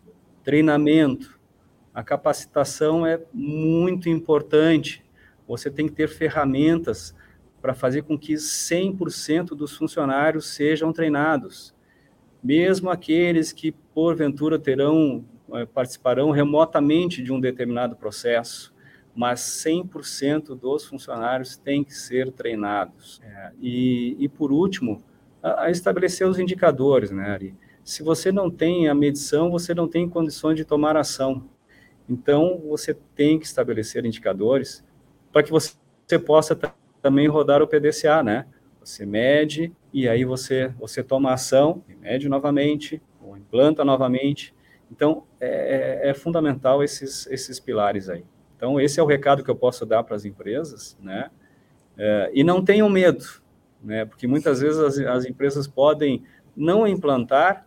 treinamento. 0.44 1.40
A 1.94 2.02
capacitação 2.02 3.06
é 3.06 3.20
muito 3.32 4.08
importante. 4.08 5.04
Você 5.46 5.70
tem 5.70 5.86
que 5.86 5.92
ter 5.92 6.08
ferramentas 6.08 7.14
para 7.60 7.74
fazer 7.74 8.02
com 8.02 8.18
que 8.18 8.34
100% 8.34 9.48
dos 9.48 9.76
funcionários 9.76 10.48
sejam 10.48 10.92
treinados. 10.92 11.74
Mesmo 12.42 12.90
aqueles 12.90 13.52
que, 13.52 13.70
porventura, 13.70 14.58
terão, 14.58 15.24
eh, 15.52 15.66
participarão 15.66 16.30
remotamente 16.30 17.22
de 17.22 17.32
um 17.32 17.38
determinado 17.38 17.94
processo, 17.94 18.74
mas 19.14 19.40
100% 19.40 20.56
dos 20.56 20.84
funcionários 20.84 21.56
têm 21.56 21.84
que 21.84 21.94
ser 21.94 22.32
treinados. 22.32 23.20
É, 23.22 23.52
e, 23.60 24.16
e, 24.18 24.28
por 24.28 24.50
último, 24.50 25.02
a, 25.42 25.64
a 25.64 25.70
estabelecer 25.70 26.26
os 26.26 26.38
indicadores, 26.38 27.10
né, 27.10 27.30
Ari? 27.30 27.54
Se 27.84 28.02
você 28.02 28.32
não 28.32 28.50
tem 28.50 28.88
a 28.88 28.94
medição, 28.94 29.50
você 29.50 29.74
não 29.74 29.86
tem 29.86 30.08
condições 30.08 30.56
de 30.56 30.64
tomar 30.64 30.96
ação. 30.96 31.48
Então, 32.12 32.60
você 32.68 32.92
tem 33.14 33.38
que 33.38 33.46
estabelecer 33.46 34.04
indicadores 34.04 34.84
para 35.32 35.42
que 35.42 35.50
você 35.50 36.18
possa 36.18 36.54
também 37.00 37.26
rodar 37.26 37.62
o 37.62 37.66
PDCA, 37.66 38.22
né? 38.22 38.46
Você 38.84 39.06
mede 39.06 39.72
e 39.94 40.06
aí 40.06 40.22
você, 40.22 40.68
você 40.78 41.02
toma 41.02 41.32
ação, 41.32 41.82
mede 42.02 42.28
novamente, 42.28 43.00
ou 43.18 43.34
implanta 43.34 43.82
novamente. 43.82 44.54
Então, 44.90 45.24
é, 45.40 46.02
é, 46.04 46.10
é 46.10 46.14
fundamental 46.14 46.84
esses, 46.84 47.26
esses 47.28 47.58
pilares 47.58 48.10
aí. 48.10 48.24
Então, 48.56 48.78
esse 48.78 49.00
é 49.00 49.02
o 49.02 49.06
recado 49.06 49.42
que 49.42 49.50
eu 49.50 49.56
posso 49.56 49.86
dar 49.86 50.02
para 50.02 50.14
as 50.14 50.26
empresas, 50.26 50.98
né? 51.00 51.30
É, 51.96 52.30
e 52.34 52.44
não 52.44 52.62
tenham 52.62 52.90
medo, 52.90 53.24
né? 53.82 54.04
Porque 54.04 54.26
muitas 54.26 54.60
vezes 54.60 54.78
as, 54.78 54.98
as 54.98 55.24
empresas 55.24 55.66
podem 55.66 56.24
não 56.54 56.86
implantar 56.86 57.66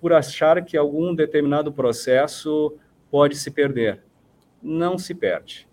por 0.00 0.12
achar 0.12 0.64
que 0.64 0.76
algum 0.76 1.14
determinado 1.14 1.72
processo 1.72 2.76
pode 3.10 3.36
se 3.36 3.50
perder. 3.50 4.02
Não 4.62 4.98
se 4.98 5.14
perde. 5.14 5.68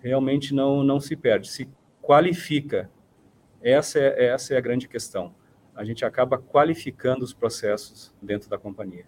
Realmente 0.00 0.54
não, 0.54 0.82
não 0.82 0.98
se 1.00 1.16
perde. 1.16 1.48
Se 1.48 1.68
qualifica. 2.00 2.90
Essa 3.62 3.98
é, 3.98 4.26
essa 4.26 4.54
é 4.54 4.56
a 4.56 4.60
grande 4.60 4.88
questão. 4.88 5.34
A 5.74 5.84
gente 5.84 6.04
acaba 6.04 6.38
qualificando 6.38 7.24
os 7.24 7.32
processos 7.32 8.12
dentro 8.20 8.50
da 8.50 8.58
companhia. 8.58 9.06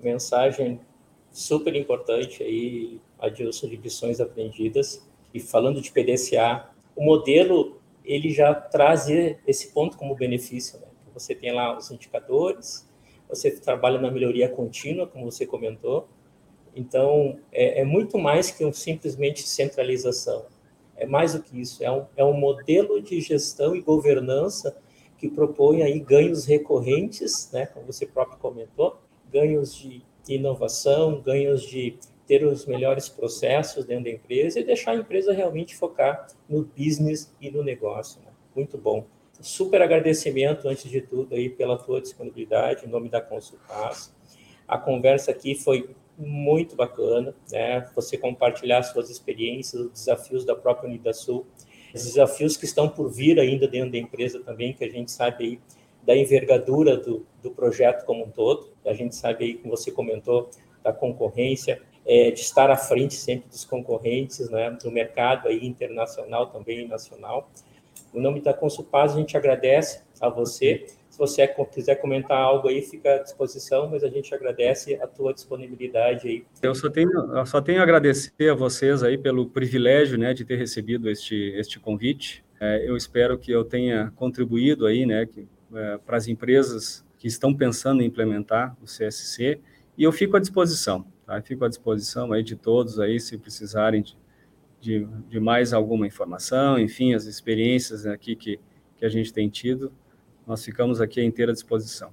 Mensagem 0.00 0.80
super 1.30 1.74
importante 1.74 2.42
aí, 2.42 3.00
Adilson, 3.18 3.68
de 3.68 3.76
lições 3.76 4.20
aprendidas. 4.20 5.08
E 5.32 5.40
falando 5.40 5.80
de 5.80 5.90
PDCA, 5.90 6.70
o 6.94 7.04
modelo 7.04 7.80
ele 8.04 8.30
já 8.30 8.54
traz 8.54 9.08
esse 9.08 9.72
ponto 9.72 9.96
como 9.96 10.14
benefício. 10.14 10.78
Né? 10.78 10.86
Você 11.14 11.34
tem 11.34 11.52
lá 11.52 11.76
os 11.76 11.90
indicadores, 11.90 12.88
você 13.34 13.50
trabalha 13.50 14.00
na 14.00 14.10
melhoria 14.10 14.48
contínua, 14.48 15.06
como 15.06 15.30
você 15.30 15.46
comentou. 15.46 16.08
Então, 16.74 17.38
é, 17.52 17.80
é 17.80 17.84
muito 17.84 18.18
mais 18.18 18.50
que 18.50 18.64
um 18.64 18.72
simplesmente 18.72 19.46
centralização. 19.46 20.46
É 20.96 21.06
mais 21.06 21.32
do 21.34 21.42
que 21.42 21.60
isso, 21.60 21.82
é 21.82 21.90
um, 21.90 22.04
é 22.16 22.24
um 22.24 22.32
modelo 22.32 23.00
de 23.02 23.20
gestão 23.20 23.74
e 23.74 23.80
governança 23.80 24.76
que 25.18 25.28
propõe 25.28 25.82
aí 25.82 25.98
ganhos 25.98 26.44
recorrentes, 26.44 27.50
né, 27.52 27.66
como 27.66 27.86
você 27.86 28.06
próprio 28.06 28.38
comentou, 28.38 28.96
ganhos 29.32 29.74
de 29.74 30.02
inovação, 30.28 31.20
ganhos 31.20 31.62
de 31.62 31.96
ter 32.26 32.44
os 32.44 32.66
melhores 32.66 33.08
processos 33.08 33.84
dentro 33.84 34.04
da 34.04 34.10
empresa 34.10 34.60
e 34.60 34.64
deixar 34.64 34.92
a 34.92 34.96
empresa 34.96 35.32
realmente 35.32 35.76
focar 35.76 36.26
no 36.48 36.64
business 36.64 37.32
e 37.40 37.50
no 37.50 37.62
negócio. 37.62 38.20
Né? 38.22 38.30
Muito 38.54 38.78
bom. 38.78 39.04
Super 39.40 39.82
agradecimento, 39.82 40.68
antes 40.68 40.90
de 40.90 41.00
tudo, 41.00 41.34
aí, 41.34 41.48
pela 41.48 41.76
tua 41.76 42.00
disponibilidade, 42.00 42.86
em 42.86 42.88
nome 42.88 43.08
da 43.08 43.20
Consultas. 43.20 44.14
A 44.66 44.78
conversa 44.78 45.30
aqui 45.30 45.54
foi 45.54 45.90
muito 46.16 46.76
bacana, 46.76 47.34
né? 47.50 47.88
Você 47.94 48.16
compartilhar 48.16 48.82
suas 48.82 49.10
experiências, 49.10 49.82
os 49.82 49.90
desafios 49.92 50.44
da 50.44 50.54
própria 50.54 50.88
Unidasul, 50.88 51.46
os 51.94 52.04
desafios 52.04 52.56
que 52.56 52.64
estão 52.64 52.88
por 52.88 53.10
vir 53.10 53.38
ainda 53.38 53.68
dentro 53.68 53.92
da 53.92 53.98
empresa 53.98 54.40
também, 54.40 54.72
que 54.72 54.84
a 54.84 54.88
gente 54.88 55.10
sabe 55.10 55.44
aí 55.44 55.60
da 56.02 56.16
envergadura 56.16 56.96
do, 56.96 57.26
do 57.42 57.50
projeto 57.50 58.04
como 58.04 58.24
um 58.24 58.30
todo. 58.30 58.72
A 58.84 58.92
gente 58.92 59.14
sabe 59.14 59.44
aí, 59.44 59.54
como 59.54 59.76
você 59.76 59.90
comentou, 59.90 60.50
da 60.82 60.92
concorrência, 60.92 61.80
é, 62.06 62.30
de 62.30 62.40
estar 62.40 62.70
à 62.70 62.76
frente 62.76 63.14
sempre 63.14 63.48
dos 63.48 63.64
concorrentes, 63.64 64.50
né, 64.50 64.70
do 64.70 64.90
mercado 64.90 65.48
aí 65.48 65.66
internacional 65.66 66.48
também 66.48 66.86
nacional. 66.86 67.50
No 68.14 68.20
nome 68.20 68.40
da 68.40 68.54
Consulpaz, 68.54 69.12
a 69.12 69.16
gente 69.16 69.36
agradece 69.36 70.02
a 70.20 70.28
você. 70.28 70.86
Se 71.10 71.18
você 71.18 71.46
quiser 71.72 71.96
comentar 71.96 72.38
algo 72.38 72.68
aí, 72.68 72.80
fica 72.80 73.16
à 73.16 73.18
disposição, 73.18 73.90
mas 73.90 74.04
a 74.04 74.08
gente 74.08 74.32
agradece 74.32 74.94
a 75.02 75.06
tua 75.06 75.34
disponibilidade 75.34 76.28
aí. 76.28 76.44
Eu 76.62 76.74
só 76.76 76.88
tenho, 76.88 77.10
eu 77.10 77.46
só 77.46 77.60
tenho 77.60 77.80
a 77.80 77.82
agradecer 77.82 78.48
a 78.48 78.54
vocês 78.54 79.02
aí 79.02 79.18
pelo 79.18 79.48
privilégio, 79.48 80.16
né, 80.16 80.32
de 80.32 80.44
ter 80.44 80.56
recebido 80.56 81.10
este, 81.10 81.52
este 81.56 81.80
convite. 81.80 82.44
É, 82.60 82.88
eu 82.88 82.96
espero 82.96 83.36
que 83.36 83.50
eu 83.50 83.64
tenha 83.64 84.12
contribuído 84.14 84.86
aí, 84.86 85.04
né, 85.04 85.26
que, 85.26 85.48
é, 85.74 85.98
para 85.98 86.16
as 86.16 86.28
empresas 86.28 87.04
que 87.18 87.26
estão 87.26 87.52
pensando 87.52 88.00
em 88.00 88.06
implementar 88.06 88.76
o 88.80 88.84
CSC, 88.84 89.60
e 89.96 90.04
eu 90.04 90.12
fico 90.12 90.36
à 90.36 90.40
disposição, 90.40 91.04
tá? 91.24 91.40
Fico 91.40 91.64
à 91.64 91.68
disposição 91.68 92.32
aí 92.32 92.42
de 92.42 92.56
todos 92.56 93.00
aí, 93.00 93.18
se 93.18 93.38
precisarem 93.38 94.02
de, 94.02 94.16
de, 94.84 95.06
de 95.30 95.40
mais 95.40 95.72
alguma 95.72 96.06
informação, 96.06 96.78
enfim, 96.78 97.14
as 97.14 97.24
experiências 97.24 98.04
aqui 98.04 98.36
que, 98.36 98.60
que 98.98 99.04
a 99.04 99.08
gente 99.08 99.32
tem 99.32 99.48
tido, 99.48 99.90
nós 100.46 100.62
ficamos 100.62 101.00
aqui 101.00 101.20
à 101.20 101.24
inteira 101.24 101.54
disposição. 101.54 102.12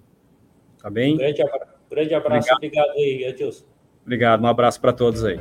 Tá 0.81 0.89
bem? 0.89 1.17
Grande 1.17 1.41
abraço, 1.41 1.73
grande 1.89 2.13
abraço 2.13 2.53
obrigado, 2.53 2.87
obrigado 2.87 2.97
aí, 2.97 3.25
Adilson. 3.25 3.65
Obrigado, 4.03 4.41
um 4.41 4.47
abraço 4.47 4.79
para 4.79 4.93
todos 4.93 5.25
aí. 5.25 5.37